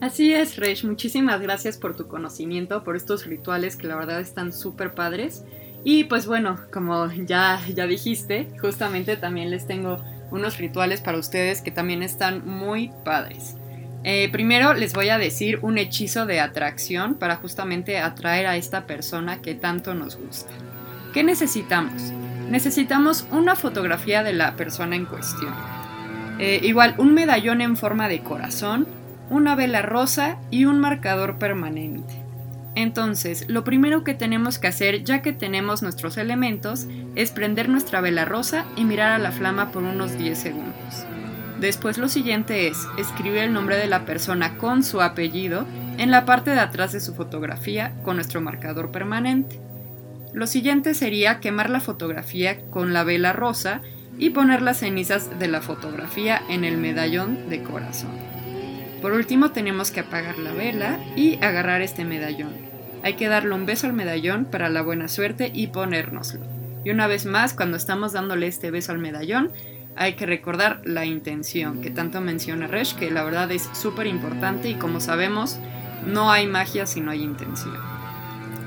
Así 0.00 0.34
es, 0.34 0.56
Resh. 0.56 0.84
Muchísimas 0.84 1.40
gracias 1.40 1.78
por 1.78 1.94
tu 1.96 2.08
conocimiento, 2.08 2.82
por 2.82 2.96
estos 2.96 3.26
rituales 3.26 3.76
que 3.76 3.86
la 3.86 3.94
verdad 3.94 4.20
están 4.20 4.52
súper 4.52 4.94
padres. 4.94 5.44
Y 5.84 6.04
pues 6.04 6.26
bueno, 6.26 6.58
como 6.72 7.12
ya, 7.12 7.60
ya 7.72 7.86
dijiste, 7.86 8.48
justamente 8.60 9.16
también 9.16 9.50
les 9.50 9.68
tengo 9.68 9.98
unos 10.32 10.58
rituales 10.58 11.00
para 11.00 11.18
ustedes 11.18 11.62
que 11.62 11.70
también 11.70 12.02
están 12.02 12.44
muy 12.44 12.90
padres. 13.04 13.56
Eh, 14.04 14.28
primero 14.32 14.74
les 14.74 14.94
voy 14.94 15.10
a 15.10 15.18
decir 15.18 15.60
un 15.62 15.78
hechizo 15.78 16.26
de 16.26 16.40
atracción 16.40 17.14
para 17.14 17.36
justamente 17.36 17.98
atraer 17.98 18.46
a 18.46 18.56
esta 18.56 18.86
persona 18.86 19.40
que 19.40 19.54
tanto 19.54 19.94
nos 19.94 20.16
gusta. 20.16 20.50
¿Qué 21.12 21.22
necesitamos? 21.22 22.12
Necesitamos 22.50 23.26
una 23.30 23.54
fotografía 23.54 24.22
de 24.22 24.32
la 24.32 24.56
persona 24.56 24.96
en 24.96 25.06
cuestión. 25.06 25.54
Eh, 26.38 26.60
igual, 26.64 26.94
un 26.98 27.14
medallón 27.14 27.60
en 27.60 27.76
forma 27.76 28.08
de 28.08 28.20
corazón, 28.20 28.88
una 29.30 29.54
vela 29.54 29.82
rosa 29.82 30.38
y 30.50 30.64
un 30.64 30.80
marcador 30.80 31.38
permanente. 31.38 32.14
Entonces, 32.74 33.48
lo 33.48 33.64
primero 33.64 34.02
que 34.02 34.14
tenemos 34.14 34.58
que 34.58 34.66
hacer, 34.66 35.04
ya 35.04 35.22
que 35.22 35.32
tenemos 35.32 35.82
nuestros 35.82 36.16
elementos, 36.16 36.86
es 37.14 37.30
prender 37.30 37.68
nuestra 37.68 38.00
vela 38.00 38.24
rosa 38.24 38.64
y 38.76 38.84
mirar 38.84 39.12
a 39.12 39.18
la 39.18 39.30
flama 39.30 39.70
por 39.70 39.82
unos 39.82 40.18
10 40.18 40.38
segundos. 40.38 41.06
Después 41.62 41.96
lo 41.96 42.08
siguiente 42.08 42.66
es 42.66 42.88
escribir 42.98 43.38
el 43.38 43.52
nombre 43.52 43.76
de 43.76 43.86
la 43.86 44.04
persona 44.04 44.58
con 44.58 44.82
su 44.82 45.00
apellido 45.00 45.64
en 45.96 46.10
la 46.10 46.24
parte 46.24 46.50
de 46.50 46.58
atrás 46.58 46.90
de 46.90 46.98
su 46.98 47.14
fotografía 47.14 47.94
con 48.02 48.16
nuestro 48.16 48.40
marcador 48.40 48.90
permanente. 48.90 49.60
Lo 50.32 50.48
siguiente 50.48 50.92
sería 50.92 51.38
quemar 51.38 51.70
la 51.70 51.78
fotografía 51.78 52.60
con 52.70 52.92
la 52.92 53.04
vela 53.04 53.32
rosa 53.32 53.80
y 54.18 54.30
poner 54.30 54.60
las 54.60 54.78
cenizas 54.78 55.38
de 55.38 55.46
la 55.46 55.60
fotografía 55.60 56.42
en 56.48 56.64
el 56.64 56.78
medallón 56.78 57.48
de 57.48 57.62
corazón. 57.62 58.10
Por 59.00 59.12
último 59.12 59.52
tenemos 59.52 59.92
que 59.92 60.00
apagar 60.00 60.38
la 60.38 60.52
vela 60.52 60.98
y 61.14 61.36
agarrar 61.44 61.80
este 61.80 62.04
medallón. 62.04 62.54
Hay 63.04 63.14
que 63.14 63.28
darle 63.28 63.54
un 63.54 63.66
beso 63.66 63.86
al 63.86 63.92
medallón 63.92 64.46
para 64.46 64.68
la 64.68 64.82
buena 64.82 65.06
suerte 65.06 65.52
y 65.54 65.68
ponérnoslo. 65.68 66.40
Y 66.84 66.90
una 66.90 67.06
vez 67.06 67.24
más, 67.24 67.54
cuando 67.54 67.76
estamos 67.76 68.12
dándole 68.12 68.48
este 68.48 68.72
beso 68.72 68.90
al 68.90 68.98
medallón, 68.98 69.52
hay 69.96 70.14
que 70.14 70.26
recordar 70.26 70.80
la 70.84 71.04
intención, 71.04 71.80
que 71.80 71.90
tanto 71.90 72.20
menciona 72.20 72.66
Resh, 72.66 72.94
que 72.94 73.10
la 73.10 73.24
verdad 73.24 73.50
es 73.50 73.68
súper 73.72 74.06
importante 74.06 74.68
y 74.68 74.74
como 74.74 75.00
sabemos, 75.00 75.58
no 76.06 76.30
hay 76.30 76.46
magia 76.46 76.86
si 76.86 77.00
no 77.00 77.10
hay 77.10 77.22
intención. 77.22 77.76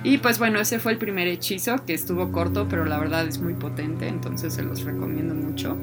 Y 0.03 0.19
pues 0.19 0.37
bueno, 0.37 0.59
ese 0.59 0.79
fue 0.79 0.91
el 0.91 0.97
primer 0.99 1.27
hechizo, 1.27 1.83
que 1.83 1.95
estuvo 1.95 2.31
corto, 2.31 2.67
pero 2.69 2.85
la 2.85 2.99
verdad 2.99 3.27
es 3.27 3.39
muy 3.39 3.55
potente, 3.55 4.07
entonces 4.07 4.53
se 4.53 4.61
los 4.61 4.83
recomiendo 4.83 5.33
mucho. 5.33 5.77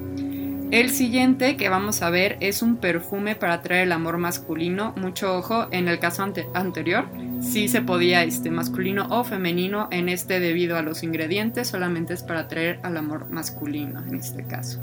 El 0.70 0.88
siguiente 0.88 1.58
que 1.58 1.68
vamos 1.68 2.00
a 2.00 2.08
ver 2.08 2.38
es 2.40 2.62
un 2.62 2.78
perfume 2.78 3.34
para 3.34 3.54
atraer 3.54 3.82
el 3.82 3.92
amor 3.92 4.16
masculino. 4.16 4.94
Mucho 4.96 5.36
ojo, 5.36 5.66
en 5.70 5.86
el 5.86 5.98
caso 5.98 6.24
anterior 6.54 7.08
sí 7.42 7.68
se 7.68 7.82
podía 7.82 8.24
este 8.24 8.50
masculino 8.50 9.06
o 9.10 9.22
femenino, 9.22 9.88
en 9.90 10.08
este 10.08 10.40
debido 10.40 10.78
a 10.78 10.82
los 10.82 11.02
ingredientes 11.02 11.68
solamente 11.68 12.14
es 12.14 12.22
para 12.22 12.40
atraer 12.40 12.80
al 12.84 12.96
amor 12.96 13.28
masculino 13.28 14.02
en 14.02 14.14
este 14.14 14.46
caso. 14.46 14.80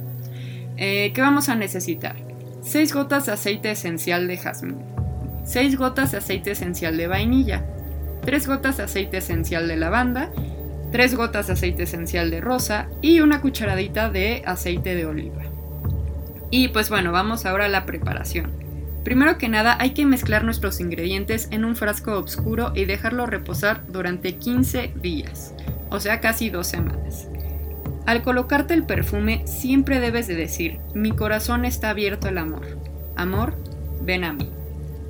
Eh, 0.82 1.12
¿Qué 1.13 1.20
vamos 1.20 1.50
a 1.50 1.56
necesitar? 1.56 2.15
6 2.62 2.94
gotas 2.94 3.26
de 3.26 3.34
aceite 3.34 3.70
esencial 3.70 4.30
de 4.30 4.38
jazmín, 4.38 4.78
6 5.44 5.78
gotas 5.78 6.13
de 6.13 6.20
aceite 6.20 6.52
esencial 6.52 6.96
de 6.96 7.08
vainilla, 7.08 7.65
3 8.22 8.48
gotas 8.48 8.78
de 8.78 8.84
aceite 8.84 9.18
esencial 9.18 9.68
de 9.68 9.76
lavanda, 9.76 10.32
3 10.94 11.15
gotas 11.15 11.48
de 11.48 11.54
aceite 11.54 11.84
esencial 11.84 12.32
de 12.32 12.39
rosa 12.39 12.88
y 13.02 13.20
una 13.20 13.42
cucharadita 13.42 14.10
de 14.10 14.42
aceite 14.46 14.96
de 14.96 15.06
oliva. 15.06 15.44
Y 16.50 16.70
pues 16.70 16.89
bueno, 16.89 17.12
vamos 17.12 17.46
ahora 17.46 17.65
a 17.65 17.70
la 17.70 17.86
preparación. 17.86 18.50
Primero 19.04 19.38
que 19.38 19.50
nada 19.50 19.76
hay 19.82 19.89
que 19.89 20.06
mezclar 20.06 20.46
nuestros 20.46 20.80
ingredientes 20.80 21.50
en 21.52 21.65
un 21.65 21.76
frasco 21.76 22.18
oscuro 22.18 22.72
y 22.74 22.86
dejarlo 22.86 23.26
reposar 23.26 23.82
durante 23.89 24.36
15 24.36 24.94
días, 25.02 25.54
o 25.89 26.00
sea 26.00 26.22
casi 26.22 26.50
dos 26.50 26.68
semanas. 26.68 27.28
Al 28.06 28.24
colocarte 28.24 28.74
el 28.74 28.86
perfume 28.86 29.44
siempre 29.46 30.00
debes 30.00 30.28
de 30.28 30.36
decir, 30.36 30.80
mi 30.94 31.12
corazón 31.12 31.66
está 31.66 31.92
abierto 31.92 32.28
al 32.28 32.38
amor. 32.38 32.78
Amor, 33.16 33.56
ven 34.02 34.24
a 34.24 34.34
mí. 34.34 34.50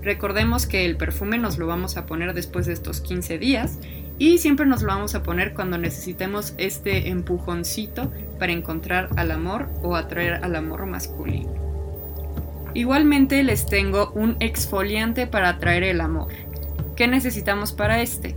Recordemos 0.02 0.66
que 0.66 0.86
el 0.86 0.98
perfume 0.98 1.38
nos 1.38 1.58
lo 1.58 1.68
vamos 1.68 1.98
a 1.98 2.06
poner 2.06 2.34
después 2.34 2.66
de 2.66 2.74
estos 2.74 3.02
15 3.02 3.38
días 3.38 3.80
y 4.18 4.38
siempre 4.38 4.66
nos 4.66 4.82
lo 4.82 4.90
vamos 4.90 5.16
a 5.16 5.24
poner 5.24 5.54
cuando 5.54 5.78
necesitemos 5.78 6.54
este 6.58 7.10
empujoncito 7.10 8.12
para 8.38 8.52
encontrar 8.52 9.10
al 9.16 9.32
amor 9.32 9.70
o 9.82 9.96
atraer 9.96 10.44
al 10.44 10.56
amor 10.56 10.86
masculino. 10.86 11.54
Igualmente 12.74 13.44
les 13.44 13.66
tengo 13.66 14.12
un 14.12 14.38
exfoliante 14.40 15.26
para 15.26 15.50
atraer 15.50 15.84
el 15.84 16.02
amor. 16.02 16.32
¿Qué 16.96 17.08
necesitamos 17.08 17.72
para 17.72 18.02
este? 18.02 18.36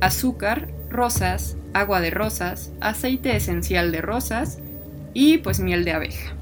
Azúcar, 0.00 0.68
rosas, 0.90 1.56
agua 1.74 2.00
de 2.00 2.10
rosas, 2.10 2.72
aceite 2.80 3.34
esencial 3.34 3.92
de 3.92 4.00
rosas 4.00 4.58
y 5.14 5.38
pues 5.38 5.60
miel 5.60 5.84
de 5.84 5.92
abeja. 5.92 6.34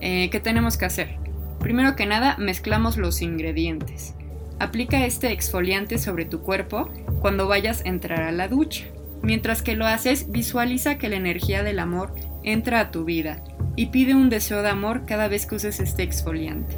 Eh, 0.00 0.28
¿Qué 0.30 0.40
tenemos 0.40 0.76
que 0.76 0.84
hacer? 0.84 1.16
Primero 1.60 1.96
que 1.96 2.06
nada, 2.06 2.36
mezclamos 2.38 2.96
los 2.96 3.22
ingredientes. 3.22 4.14
Aplica 4.58 5.04
este 5.04 5.32
exfoliante 5.32 5.98
sobre 5.98 6.24
tu 6.24 6.40
cuerpo 6.40 6.90
cuando 7.20 7.48
vayas 7.48 7.80
a 7.80 7.88
entrar 7.88 8.22
a 8.22 8.32
la 8.32 8.48
ducha. 8.48 8.84
Mientras 9.22 9.62
que 9.62 9.74
lo 9.74 9.86
haces, 9.86 10.30
visualiza 10.30 10.98
que 10.98 11.08
la 11.08 11.16
energía 11.16 11.62
del 11.62 11.78
amor 11.78 12.14
entra 12.42 12.80
a 12.80 12.90
tu 12.90 13.04
vida 13.04 13.42
y 13.76 13.86
pide 13.86 14.14
un 14.14 14.28
deseo 14.28 14.62
de 14.62 14.68
amor 14.68 15.06
cada 15.06 15.28
vez 15.28 15.46
que 15.46 15.54
uses 15.54 15.80
este 15.80 16.02
exfoliante. 16.02 16.76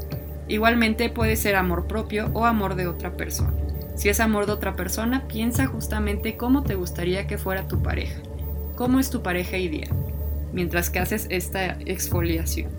Igualmente 0.48 1.10
puede 1.10 1.36
ser 1.36 1.56
amor 1.56 1.88
propio 1.88 2.30
o 2.32 2.46
amor 2.46 2.76
de 2.76 2.86
otra 2.86 3.16
persona. 3.16 3.65
Si 3.96 4.10
es 4.10 4.20
amor 4.20 4.46
de 4.46 4.52
otra 4.52 4.76
persona, 4.76 5.26
piensa 5.26 5.66
justamente 5.66 6.36
cómo 6.36 6.62
te 6.62 6.74
gustaría 6.74 7.26
que 7.26 7.38
fuera 7.38 7.66
tu 7.66 7.82
pareja, 7.82 8.20
cómo 8.76 9.00
es 9.00 9.10
tu 9.10 9.22
pareja 9.22 9.56
ideal, 9.56 9.90
mientras 10.52 10.90
que 10.90 10.98
haces 10.98 11.26
esta 11.30 11.78
exfoliación. 11.86 12.70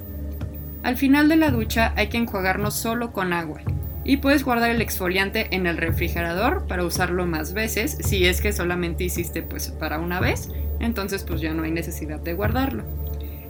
Al 0.84 0.96
final 0.96 1.28
de 1.28 1.36
la 1.36 1.50
ducha 1.50 1.92
hay 1.96 2.08
que 2.08 2.18
enjuagarnos 2.18 2.76
solo 2.76 3.12
con 3.12 3.34
agua 3.34 3.62
y 4.04 4.18
puedes 4.18 4.46
guardar 4.46 4.70
el 4.70 4.82
exfoliante 4.82 5.54
en 5.56 5.66
el 5.66 5.78
refrigerador 5.78 6.66
para 6.68 6.86
usarlo 6.86 7.26
más 7.26 7.54
veces. 7.54 7.98
Si 8.00 8.26
es 8.26 8.40
que 8.40 8.54
solamente 8.54 9.04
hiciste 9.04 9.42
pues 9.42 9.70
para 9.70 10.00
una 10.00 10.20
vez, 10.20 10.50
entonces 10.80 11.24
pues 11.24 11.42
ya 11.42 11.54
no 11.54 11.64
hay 11.64 11.72
necesidad 11.72 12.20
de 12.20 12.34
guardarlo. 12.36 12.84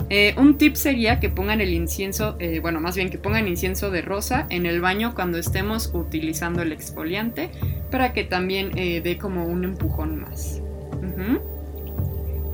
Eh, 0.10 0.36
un 0.38 0.58
tip 0.58 0.76
sería 0.76 1.20
que 1.20 1.30
pongan 1.30 1.60
el 1.60 1.74
incienso, 1.74 2.38
eh, 2.40 2.60
bueno, 2.62 2.80
más 2.80 2.96
bien 2.96 3.10
que 3.10 3.18
pongan 3.18 3.48
incienso 3.48 3.92
de 3.92 4.02
rosa 4.02 4.48
en 4.50 4.66
el 4.66 4.80
baño 4.80 5.14
cuando 5.14 5.38
estemos 5.38 5.92
utilizando 5.94 6.62
el 6.62 6.72
exfoliante 6.72 7.50
para 7.92 8.14
que 8.14 8.24
también 8.24 8.78
eh, 8.78 9.02
dé 9.02 9.18
como 9.18 9.46
un 9.46 9.64
empujón 9.66 10.22
más. 10.22 10.62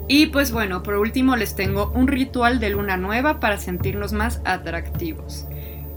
Y 0.07 0.27
pues 0.27 0.51
bueno, 0.51 0.83
por 0.83 0.95
último 0.95 1.35
les 1.35 1.55
tengo 1.55 1.91
un 1.95 2.07
ritual 2.07 2.59
de 2.59 2.69
luna 2.69 2.97
nueva 2.97 3.39
para 3.39 3.57
sentirnos 3.57 4.13
más 4.13 4.41
atractivos. 4.45 5.47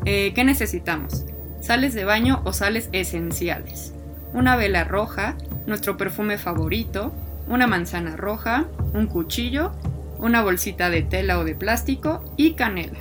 ¿Qué 0.04 0.42
necesitamos? 0.44 1.24
Sales 1.60 1.94
de 1.94 2.04
baño 2.04 2.42
o 2.44 2.52
sales 2.52 2.88
esenciales. 2.92 3.92
Una 4.32 4.56
vela 4.56 4.84
roja, 4.84 5.36
nuestro 5.66 5.96
perfume 5.96 6.38
favorito, 6.38 7.12
una 7.48 7.66
manzana 7.66 8.16
roja, 8.16 8.66
un 8.94 9.06
cuchillo 9.06 9.72
una 10.18 10.42
bolsita 10.42 10.90
de 10.90 11.02
tela 11.02 11.38
o 11.38 11.44
de 11.44 11.54
plástico 11.54 12.24
y 12.36 12.54
canela. 12.54 12.98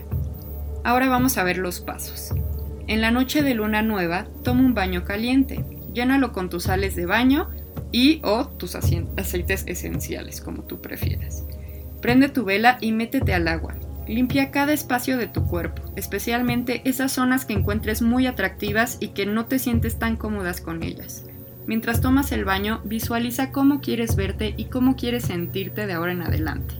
Ahora 0.84 1.10
vamos 1.10 1.38
a 1.38 1.44
ver 1.44 1.58
los 1.58 1.80
pasos. 1.80 2.34
En 2.88 3.02
la 3.02 3.12
noche 3.12 3.42
de 3.42 3.56
luna 3.56 3.82
nueva, 3.82 4.28
toma 4.44 4.62
un 4.62 4.74
baño 4.74 5.04
caliente, 5.04 5.66
llénalo 5.94 6.32
con 6.32 6.50
tus 6.50 6.64
sales 6.64 6.96
de 6.96 7.06
baño 7.08 7.50
y 7.92 8.20
o 8.24 8.48
tus 8.48 8.76
aceites 8.76 9.64
esenciales, 9.66 10.42
como 10.42 10.64
tú 10.64 10.82
prefieras. 10.82 11.44
Prende 12.02 12.30
tu 12.30 12.44
vela 12.44 12.78
y 12.82 12.92
métete 12.92 13.34
al 13.34 13.48
agua. 13.48 13.74
Limpia 14.08 14.52
cada 14.52 14.74
espacio 14.74 15.18
de 15.18 15.28
tu 15.28 15.48
cuerpo, 15.48 15.82
especialmente 15.96 16.82
esas 16.86 17.12
zonas 17.12 17.46
que 17.46 17.54
encuentres 17.54 18.04
muy 18.04 18.28
atractivas 18.28 18.98
y 19.00 19.10
que 19.10 19.26
no 19.26 19.46
te 19.46 19.58
sientes 19.58 19.98
tan 19.98 20.16
cómodas 20.16 20.62
con 20.62 20.84
ellas. 20.84 21.24
Mientras 21.66 22.02
tomas 22.02 22.32
el 22.32 22.46
baño, 22.46 22.82
visualiza 22.84 23.52
cómo 23.52 23.82
quieres 23.82 24.16
verte 24.16 24.54
y 24.56 24.66
cómo 24.66 24.96
quieres 24.96 25.24
sentirte 25.24 25.88
de 25.88 25.94
ahora 25.94 26.12
en 26.12 26.22
adelante. 26.22 26.76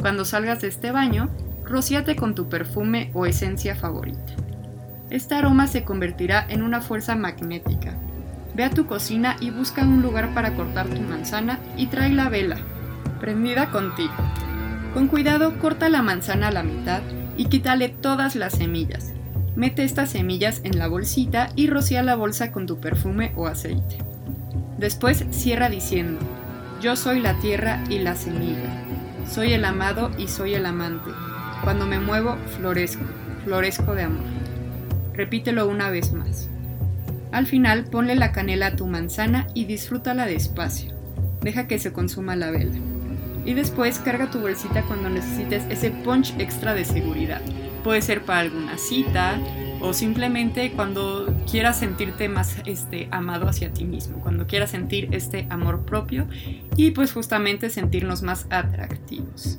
Cuando 0.00 0.24
salgas 0.24 0.60
de 0.60 0.68
este 0.68 0.92
baño, 0.92 1.28
rocíate 1.64 2.16
con 2.16 2.34
tu 2.34 2.48
perfume 2.48 3.10
o 3.14 3.26
esencia 3.26 3.74
favorita. 3.74 4.34
Este 5.10 5.34
aroma 5.34 5.66
se 5.66 5.84
convertirá 5.84 6.44
en 6.48 6.62
una 6.62 6.80
fuerza 6.80 7.14
magnética. 7.14 7.94
Ve 8.54 8.64
a 8.64 8.70
tu 8.70 8.86
cocina 8.86 9.36
y 9.40 9.50
busca 9.50 9.82
un 9.82 10.02
lugar 10.02 10.34
para 10.34 10.54
cortar 10.54 10.88
tu 10.88 11.00
manzana 11.00 11.58
y 11.76 11.86
trae 11.86 12.10
la 12.10 12.28
vela, 12.28 12.56
prendida 13.20 13.70
contigo. 13.70 14.14
Con 14.94 15.08
cuidado 15.08 15.58
corta 15.58 15.88
la 15.88 16.02
manzana 16.02 16.48
a 16.48 16.52
la 16.52 16.62
mitad 16.62 17.02
y 17.36 17.46
quítale 17.46 17.88
todas 17.88 18.34
las 18.34 18.54
semillas. 18.54 19.12
Mete 19.54 19.84
estas 19.84 20.10
semillas 20.10 20.60
en 20.64 20.78
la 20.78 20.88
bolsita 20.88 21.50
y 21.54 21.68
rocía 21.68 22.02
la 22.02 22.16
bolsa 22.16 22.50
con 22.50 22.66
tu 22.66 22.78
perfume 22.78 23.32
o 23.36 23.46
aceite. 23.46 23.98
Después 24.78 25.24
cierra 25.30 25.68
diciendo, 25.68 26.18
yo 26.80 26.96
soy 26.96 27.20
la 27.20 27.38
tierra 27.40 27.82
y 27.88 27.98
la 27.98 28.14
semilla. 28.16 28.85
Soy 29.28 29.52
el 29.52 29.64
amado 29.64 30.10
y 30.16 30.28
soy 30.28 30.54
el 30.54 30.66
amante. 30.66 31.10
Cuando 31.62 31.86
me 31.86 31.98
muevo, 32.00 32.36
florezco, 32.56 33.04
florezco 33.44 33.94
de 33.94 34.04
amor. 34.04 34.24
Repítelo 35.14 35.68
una 35.68 35.90
vez 35.90 36.12
más. 36.12 36.48
Al 37.32 37.46
final, 37.46 37.84
ponle 37.84 38.14
la 38.14 38.32
canela 38.32 38.68
a 38.68 38.76
tu 38.76 38.86
manzana 38.86 39.46
y 39.52 39.64
disfrútala 39.64 40.26
despacio. 40.26 40.92
Deja 41.40 41.66
que 41.66 41.78
se 41.78 41.92
consuma 41.92 42.36
la 42.36 42.50
vela. 42.50 42.76
Y 43.44 43.54
después 43.54 43.98
carga 43.98 44.30
tu 44.30 44.40
bolsita 44.40 44.82
cuando 44.82 45.10
necesites 45.10 45.64
ese 45.70 45.90
punch 45.90 46.34
extra 46.38 46.74
de 46.74 46.84
seguridad. 46.84 47.40
Puede 47.84 48.02
ser 48.02 48.22
para 48.22 48.40
alguna 48.40 48.78
cita 48.78 49.38
o 49.80 49.92
simplemente 49.92 50.72
cuando 50.72 51.32
quieras 51.50 51.78
sentirte 51.78 52.28
más 52.28 52.56
este, 52.66 53.08
amado 53.10 53.48
hacia 53.48 53.72
ti 53.72 53.84
mismo, 53.84 54.20
cuando 54.20 54.46
quieras 54.46 54.70
sentir 54.70 55.08
este 55.12 55.46
amor 55.50 55.84
propio 55.84 56.26
y 56.76 56.92
pues 56.92 57.12
justamente 57.12 57.70
sentirnos 57.70 58.22
más 58.22 58.46
atractivos. 58.50 59.58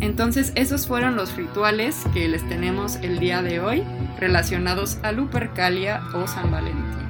Entonces 0.00 0.52
esos 0.54 0.86
fueron 0.86 1.16
los 1.16 1.36
rituales 1.36 2.04
que 2.12 2.28
les 2.28 2.46
tenemos 2.48 2.96
el 2.96 3.18
día 3.18 3.42
de 3.42 3.60
hoy 3.60 3.82
relacionados 4.18 4.98
a 5.02 5.12
Lupercalia 5.12 6.02
o 6.14 6.26
San 6.26 6.50
Valentín. 6.50 7.06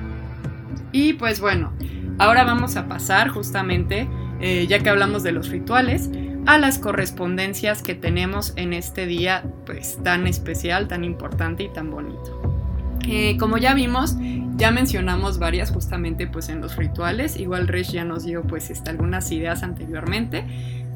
Y 0.93 1.15
pues 1.15 1.41
bueno, 1.41 1.73
ahora 2.19 2.45
vamos 2.45 2.77
a 2.77 2.87
pasar 2.87 3.29
justamente, 3.29 4.09
eh, 4.41 4.67
ya 4.69 4.79
que 4.79 4.89
hablamos 4.89 5.23
de 5.23 5.33
los 5.33 5.49
rituales, 5.49 6.11
a 6.47 6.59
las 6.59 6.79
correspondencias 6.79 7.83
que 7.83 7.95
tenemos 7.95 8.53
en 8.57 8.73
este 8.73 9.07
día 9.07 9.45
pues 9.67 9.99
tan 10.03 10.27
especial, 10.27 10.89
tan 10.89 11.05
importante 11.05 11.65
y 11.65 11.69
tan 11.69 11.91
bonito. 11.91 12.57
Eh, 13.09 13.37
como 13.39 13.59
ya 13.59 13.75
vimos, 13.75 14.17
ya 14.57 14.71
mencionamos 14.71 15.39
varias 15.39 15.71
justamente 15.71 16.27
pues 16.27 16.49
en 16.49 16.61
los 16.61 16.77
rituales, 16.77 17.37
igual 17.37 17.69
Resh 17.69 17.93
ya 17.93 18.05
nos 18.05 18.25
dio 18.25 18.43
pues 18.43 18.71
este, 18.71 18.91
algunas 18.91 19.31
ideas 19.33 19.63
anteriormente, 19.63 20.45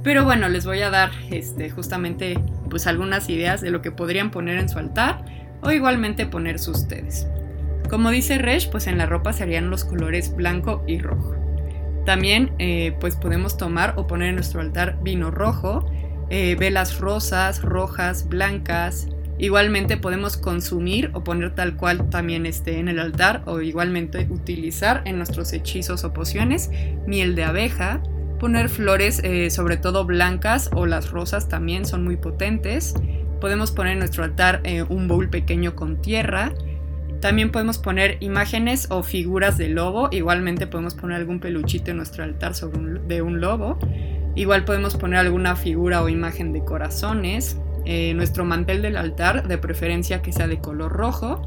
pero 0.02 0.24
bueno, 0.24 0.48
les 0.48 0.64
voy 0.64 0.80
a 0.80 0.90
dar 0.90 1.10
este, 1.30 1.68
justamente 1.70 2.38
pues 2.68 2.86
algunas 2.86 3.28
ideas 3.28 3.60
de 3.60 3.70
lo 3.70 3.82
que 3.82 3.90
podrían 3.90 4.30
poner 4.30 4.58
en 4.58 4.68
su 4.68 4.78
altar 4.78 5.24
o 5.62 5.70
igualmente 5.70 6.26
ponerse 6.26 6.70
ustedes. 6.70 7.26
Como 7.88 8.10
dice 8.10 8.38
Resh, 8.38 8.70
pues 8.70 8.86
en 8.86 8.98
la 8.98 9.06
ropa 9.06 9.32
serían 9.32 9.68
los 9.68 9.84
colores 9.84 10.34
blanco 10.34 10.84
y 10.86 11.00
rojo. 11.00 11.39
También 12.04 12.52
eh, 12.58 12.96
pues 13.00 13.16
podemos 13.16 13.56
tomar 13.56 13.94
o 13.96 14.06
poner 14.06 14.30
en 14.30 14.36
nuestro 14.36 14.60
altar 14.60 14.98
vino 15.02 15.30
rojo, 15.30 15.86
eh, 16.30 16.56
velas 16.58 16.98
rosas, 16.98 17.62
rojas, 17.62 18.28
blancas, 18.28 19.08
Igualmente 19.38 19.96
podemos 19.96 20.36
consumir 20.36 21.10
o 21.14 21.24
poner 21.24 21.54
tal 21.54 21.74
cual 21.78 22.10
también 22.10 22.44
esté 22.44 22.78
en 22.78 22.88
el 22.88 22.98
altar 22.98 23.42
o 23.46 23.62
igualmente 23.62 24.26
utilizar 24.28 25.00
en 25.06 25.16
nuestros 25.16 25.54
hechizos 25.54 26.04
o 26.04 26.12
pociones 26.12 26.68
miel 27.06 27.34
de 27.34 27.44
abeja, 27.44 28.02
poner 28.38 28.68
flores 28.68 29.22
eh, 29.24 29.48
sobre 29.48 29.78
todo 29.78 30.04
blancas 30.04 30.68
o 30.74 30.84
las 30.84 31.10
rosas 31.10 31.48
también 31.48 31.86
son 31.86 32.04
muy 32.04 32.18
potentes. 32.18 32.92
Podemos 33.40 33.70
poner 33.72 33.94
en 33.94 34.00
nuestro 34.00 34.24
altar 34.24 34.60
un 34.90 35.08
bowl 35.08 35.30
pequeño 35.30 35.74
con 35.74 36.02
tierra. 36.02 36.52
También 37.20 37.52
podemos 37.52 37.78
poner 37.78 38.16
imágenes 38.20 38.86
o 38.90 39.02
figuras 39.02 39.58
de 39.58 39.68
lobo. 39.68 40.08
Igualmente 40.10 40.66
podemos 40.66 40.94
poner 40.94 41.16
algún 41.16 41.38
peluchito 41.40 41.90
en 41.90 41.98
nuestro 41.98 42.24
altar 42.24 42.54
sobre 42.54 43.00
de 43.00 43.22
un 43.22 43.40
lobo. 43.40 43.78
Igual 44.34 44.64
podemos 44.64 44.96
poner 44.96 45.18
alguna 45.18 45.54
figura 45.56 46.02
o 46.02 46.08
imagen 46.08 46.52
de 46.52 46.64
corazones. 46.64 47.58
Eh, 47.84 48.14
nuestro 48.14 48.44
mantel 48.44 48.82
del 48.82 48.96
altar, 48.96 49.48
de 49.48 49.58
preferencia 49.58 50.22
que 50.22 50.32
sea 50.32 50.46
de 50.46 50.60
color 50.60 50.92
rojo. 50.92 51.42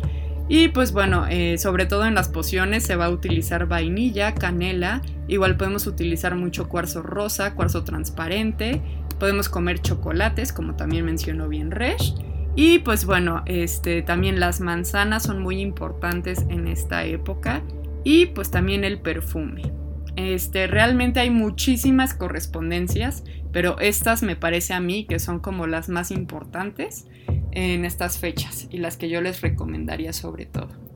Y 0.50 0.68
pues 0.70 0.92
bueno, 0.92 1.26
eh, 1.30 1.58
sobre 1.58 1.86
todo 1.86 2.06
en 2.06 2.16
las 2.16 2.28
pociones 2.28 2.84
se 2.84 2.96
va 2.96 3.06
a 3.06 3.10
utilizar 3.10 3.66
vainilla, 3.68 4.36
canela, 4.36 5.02
igual 5.28 5.56
podemos 5.56 5.88
utilizar 5.88 6.36
mucho 6.36 6.68
cuarzo 6.68 7.02
rosa, 7.02 7.56
cuarzo 7.56 7.86
transparente, 7.86 8.82
podemos 9.20 9.48
comer 9.48 9.80
chocolates, 9.80 10.52
como 10.52 10.76
también 10.76 11.06
mencionó 11.06 11.48
bien 11.48 11.72
Resh. 11.72 12.14
Y 12.56 12.80
pues 12.80 13.06
bueno, 13.06 13.42
este, 13.46 14.02
también 14.04 14.39
las 14.39 14.62
manzanas 14.62 15.24
son 15.24 15.42
muy 15.42 15.60
importantes 15.60 16.46
en 16.50 16.68
esta 16.68 17.04
época 17.06 17.63
y 18.04 18.28
pues 18.28 18.52
también 18.52 18.84
el 18.84 19.00
perfume. 19.00 19.72
Este, 20.16 20.68
realmente 20.68 21.20
hay 21.20 21.32
muchísimas 21.32 22.13
correspondencias, 22.13 23.24
pero 23.52 23.80
estas 23.80 24.22
me 24.22 24.36
parece 24.36 24.74
a 24.74 24.80
mí 24.80 25.06
que 25.06 25.18
son 25.18 25.39
como 25.39 25.66
las 25.66 25.89
más 25.89 26.12
importantes 26.12 27.08
en 27.52 27.86
estas 27.86 28.20
fechas 28.20 28.68
y 28.70 28.78
las 28.78 28.98
que 28.98 29.10
yo 29.10 29.22
les 29.22 29.42
recomendaría 29.42 30.13
sobre 30.13 30.46
todo. 30.46 30.93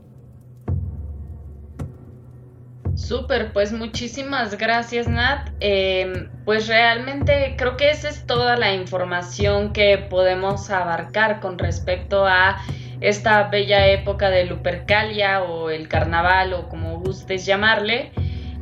Súper, 2.98 3.52
pues 3.52 3.72
muchísimas 3.72 4.58
gracias 4.58 5.06
Nat. 5.06 5.50
Em, 5.60 6.28
pues 6.44 6.66
realmente 6.66 7.54
creo 7.56 7.76
que 7.76 7.90
esa 7.90 8.08
es 8.08 8.26
toda 8.26 8.56
la 8.56 8.74
información 8.74 9.72
que 9.72 9.98
podemos 9.98 10.68
abarcar 10.68 11.38
con 11.38 11.58
respecto 11.58 12.26
a 12.26 12.56
esta 13.00 13.44
bella 13.44 13.86
época 13.86 14.30
de 14.30 14.46
Lupercalia 14.46 15.44
o 15.44 15.70
el 15.70 15.86
carnaval 15.86 16.52
o 16.52 16.68
como 16.68 16.98
gustes 16.98 17.46
llamarle. 17.46 18.10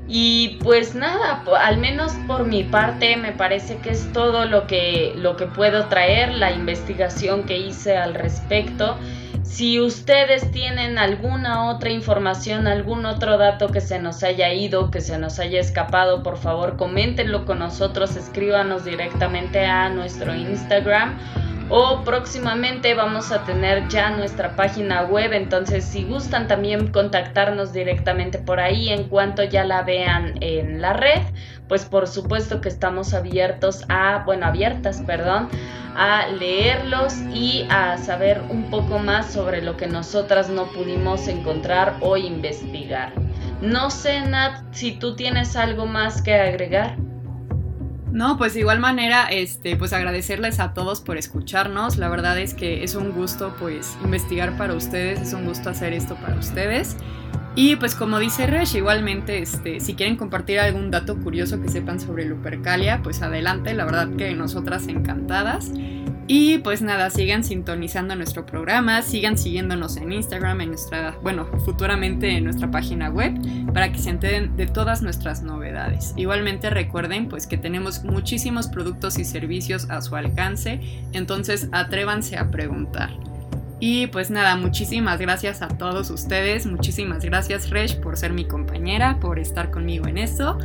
Y 0.07 0.59
pues 0.63 0.95
nada, 0.95 1.43
al 1.59 1.79
menos 1.79 2.13
por 2.27 2.45
mi 2.45 2.63
parte 2.63 3.17
me 3.17 3.33
parece 3.33 3.79
que 3.79 3.91
es 3.91 4.13
todo 4.13 4.45
lo 4.45 4.67
que, 4.67 5.15
lo 5.17 5.37
que 5.37 5.47
puedo 5.47 5.87
traer, 5.87 6.35
la 6.35 6.53
investigación 6.53 7.45
que 7.45 7.57
hice 7.57 7.97
al 7.97 8.15
respecto. 8.15 8.99
Si 9.49 9.81
ustedes 9.81 10.51
tienen 10.51 10.99
alguna 10.99 11.71
otra 11.71 11.91
información, 11.91 12.67
algún 12.67 13.07
otro 13.07 13.39
dato 13.39 13.69
que 13.69 13.81
se 13.81 13.99
nos 13.99 14.23
haya 14.23 14.53
ido, 14.53 14.91
que 14.91 15.01
se 15.01 15.19
nos 15.19 15.39
haya 15.39 15.61
escapado, 15.61 16.23
por 16.23 16.37
favor 16.37 16.77
coméntenlo 16.77 17.47
con 17.47 17.61
nosotros, 17.61 18.17
escríbanos 18.17 18.85
directamente 18.85 19.65
a 19.65 19.89
nuestro 19.89 20.35
Instagram 20.35 21.17
o 21.69 22.05
próximamente 22.05 22.95
vamos 22.95 23.33
a 23.33 23.45
tener 23.45 23.89
ya 23.89 24.11
nuestra 24.11 24.55
página 24.55 25.03
web, 25.03 25.33
entonces 25.33 25.85
si 25.85 26.05
gustan 26.05 26.47
también 26.47 26.93
contactarnos 26.93 27.73
directamente 27.73 28.39
por 28.39 28.61
ahí 28.61 28.91
en 28.91 29.05
cuanto 29.05 29.43
ya 29.43 29.65
la 29.65 29.83
vean 29.83 30.35
en 30.41 30.81
la 30.81 30.93
red, 30.93 31.23
pues 31.69 31.85
por 31.85 32.07
supuesto 32.07 32.61
que 32.61 32.69
estamos 32.69 33.15
abiertos 33.15 33.85
a, 33.89 34.23
bueno, 34.25 34.47
abiertas, 34.47 35.03
perdón, 35.07 35.49
a 35.97 36.29
leerlos 36.29 37.15
y 37.35 37.67
a 37.71 37.99
saber 37.99 38.43
un 38.49 38.71
poco 38.71 38.99
más 38.99 39.33
sobre 39.33 39.63
lo 39.63 39.77
que 39.77 39.87
nosotras 39.87 40.49
no 40.49 40.67
pudimos 40.67 41.27
encontrar 41.27 41.97
o 42.01 42.17
investigar. 42.17 43.13
No 43.61 43.91
sé, 43.91 44.21
Nat, 44.21 44.63
si 44.73 44.93
tú 44.93 45.17
tienes 45.17 45.57
algo 45.57 45.87
más 45.87 46.23
que 46.23 46.35
agregar. 46.35 46.97
No, 48.17 48.39
pues 48.39 48.55
de 48.55 48.61
igual 48.61 48.81
manera, 48.81 49.25
este, 49.25 49.77
pues 49.77 49.93
agradecerles 49.93 50.59
a 50.59 50.73
todos 50.73 51.03
por 51.03 51.19
escucharnos. 51.19 51.99
La 51.99 52.09
verdad 52.09 52.39
es 52.39 52.55
que 52.55 52.83
es 52.83 52.95
un 52.95 53.13
gusto, 53.13 53.55
pues, 53.59 53.95
investigar 54.03 54.57
para 54.57 54.73
ustedes, 54.73 55.21
es 55.21 55.35
un 55.35 55.45
gusto 55.45 55.69
hacer 55.69 55.93
esto 55.93 56.15
para 56.15 56.35
ustedes. 56.37 56.97
Y 57.55 57.77
pues 57.77 57.95
como 57.95 58.19
dice 58.19 58.47
Resh, 58.47 58.77
igualmente, 58.77 59.41
este, 59.41 59.81
si 59.81 59.93
quieren 59.97 60.17
compartir 60.17 60.61
algún 60.61 60.91
dato 60.91 61.19
curioso 61.19 61.61
que 61.61 61.69
sepan 61.69 62.01
sobre 62.01 62.25
Lupercalia, 62.25 63.03
pues 63.03 63.21
adelante, 63.21 63.75
la 63.75 63.85
verdad 63.85 64.09
que 64.17 64.35
nosotras 64.35 64.89
encantadas. 64.89 65.71
Y 66.29 66.59
pues 66.59 66.83
nada, 66.83 67.09
sigan 67.11 67.45
sintonizando 67.45 68.17
nuestro 68.17 68.45
programa, 68.47 69.03
sigan 69.03 69.39
siguiéndonos 69.39 69.97
en 69.97 70.13
Instagram, 70.13 70.61
en 70.61 70.71
nuestra, 70.71 71.17
bueno, 71.23 71.47
futuramente 71.65 72.31
en 72.31 72.45
nuestra 72.45 72.71
página 72.71 73.11
web, 73.11 73.35
para 73.73 73.93
que 73.93 73.99
se 73.99 74.11
enteren 74.11 74.57
de 74.57 74.67
todas 74.67 75.03
nuestras 75.03 75.43
novedades. 75.43 76.15
Igualmente 76.17 76.69
recuerden 76.71 77.29
pues 77.29 77.47
que 77.47 77.59
tenemos 77.59 78.03
muchísimos 78.03 78.67
productos 78.67 79.19
y 79.19 79.25
servicios 79.25 79.89
a 79.89 80.01
su 80.03 80.17
alcance, 80.17 80.81
entonces 81.13 81.69
atrévanse 81.71 82.37
a 82.37 82.51
preguntar. 82.51 83.11
Y 83.79 84.09
pues 84.09 84.31
nada, 84.31 84.57
muchísimas 84.57 85.21
gracias 85.21 85.63
a 85.63 85.69
todos 85.69 86.11
ustedes, 86.11 86.67
muchísimas 86.67 87.25
gracias 87.25 87.71
Resh 87.71 88.01
por 88.01 88.17
ser 88.17 88.33
mi 88.33 88.47
compañera, 88.47 89.21
por 89.21 89.39
estar 89.39 89.71
conmigo 89.71 90.09
en 90.09 90.19
esto. 90.19 90.59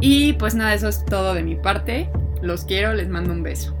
Y 0.00 0.34
pues 0.34 0.54
nada, 0.54 0.74
eso 0.74 0.88
es 0.88 1.04
todo 1.04 1.34
de 1.34 1.42
mi 1.42 1.54
parte. 1.54 2.10
Los 2.42 2.64
quiero, 2.64 2.94
les 2.94 3.08
mando 3.08 3.32
un 3.32 3.42
beso. 3.42 3.77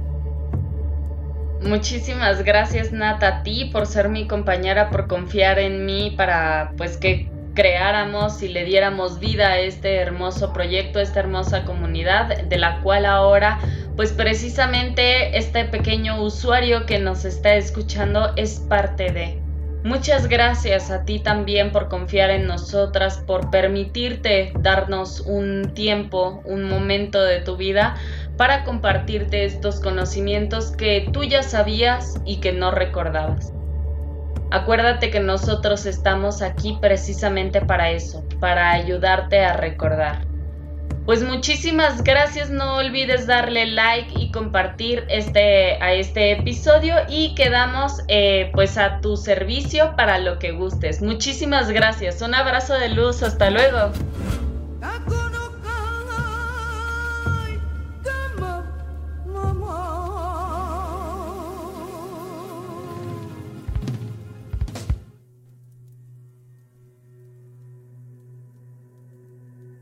Muchísimas 1.62 2.44
gracias 2.44 2.92
Nat 2.92 3.22
a 3.22 3.42
ti 3.42 3.70
por 3.72 3.86
ser 3.86 4.08
mi 4.08 4.26
compañera, 4.26 4.90
por 4.90 5.08
confiar 5.08 5.58
en 5.58 5.84
mí 5.86 6.14
para 6.16 6.72
pues 6.76 6.96
que 6.96 7.28
creáramos 7.54 8.40
y 8.44 8.48
le 8.48 8.64
diéramos 8.64 9.18
vida 9.18 9.48
a 9.48 9.58
este 9.58 9.96
hermoso 9.96 10.52
proyecto, 10.52 11.00
esta 11.00 11.18
hermosa 11.18 11.64
comunidad, 11.64 12.42
de 12.44 12.56
la 12.56 12.80
cual 12.82 13.04
ahora 13.04 13.58
pues 13.96 14.12
precisamente 14.12 15.36
este 15.36 15.64
pequeño 15.64 16.22
usuario 16.22 16.86
que 16.86 17.00
nos 17.00 17.24
está 17.24 17.56
escuchando 17.56 18.32
es 18.36 18.60
parte 18.60 19.10
de. 19.10 19.42
Muchas 19.82 20.28
gracias 20.28 20.90
a 20.90 21.04
ti 21.04 21.18
también 21.18 21.72
por 21.72 21.88
confiar 21.88 22.30
en 22.30 22.46
nosotras, 22.46 23.18
por 23.26 23.50
permitirte 23.50 24.52
darnos 24.60 25.20
un 25.20 25.72
tiempo, 25.74 26.42
un 26.44 26.64
momento 26.64 27.22
de 27.22 27.40
tu 27.40 27.56
vida 27.56 27.96
para 28.38 28.64
compartirte 28.64 29.44
estos 29.44 29.80
conocimientos 29.80 30.70
que 30.70 31.10
tú 31.12 31.24
ya 31.24 31.42
sabías 31.42 32.14
y 32.24 32.36
que 32.36 32.52
no 32.52 32.70
recordabas. 32.70 33.52
Acuérdate 34.50 35.10
que 35.10 35.20
nosotros 35.20 35.84
estamos 35.84 36.40
aquí 36.40 36.78
precisamente 36.80 37.60
para 37.60 37.90
eso, 37.90 38.24
para 38.40 38.70
ayudarte 38.70 39.44
a 39.44 39.54
recordar. 39.54 40.26
Pues 41.04 41.22
muchísimas 41.22 42.04
gracias, 42.04 42.50
no 42.50 42.76
olvides 42.76 43.26
darle 43.26 43.66
like 43.66 44.12
y 44.14 44.30
compartir 44.30 45.04
este, 45.08 45.82
a 45.82 45.94
este 45.94 46.32
episodio 46.32 46.94
y 47.08 47.34
quedamos 47.34 48.02
eh, 48.08 48.50
pues 48.54 48.78
a 48.78 49.00
tu 49.00 49.16
servicio 49.16 49.96
para 49.96 50.18
lo 50.18 50.38
que 50.38 50.52
gustes. 50.52 51.02
Muchísimas 51.02 51.70
gracias, 51.70 52.22
un 52.22 52.34
abrazo 52.34 52.74
de 52.74 52.90
luz, 52.90 53.22
hasta 53.22 53.50
luego. 53.50 53.90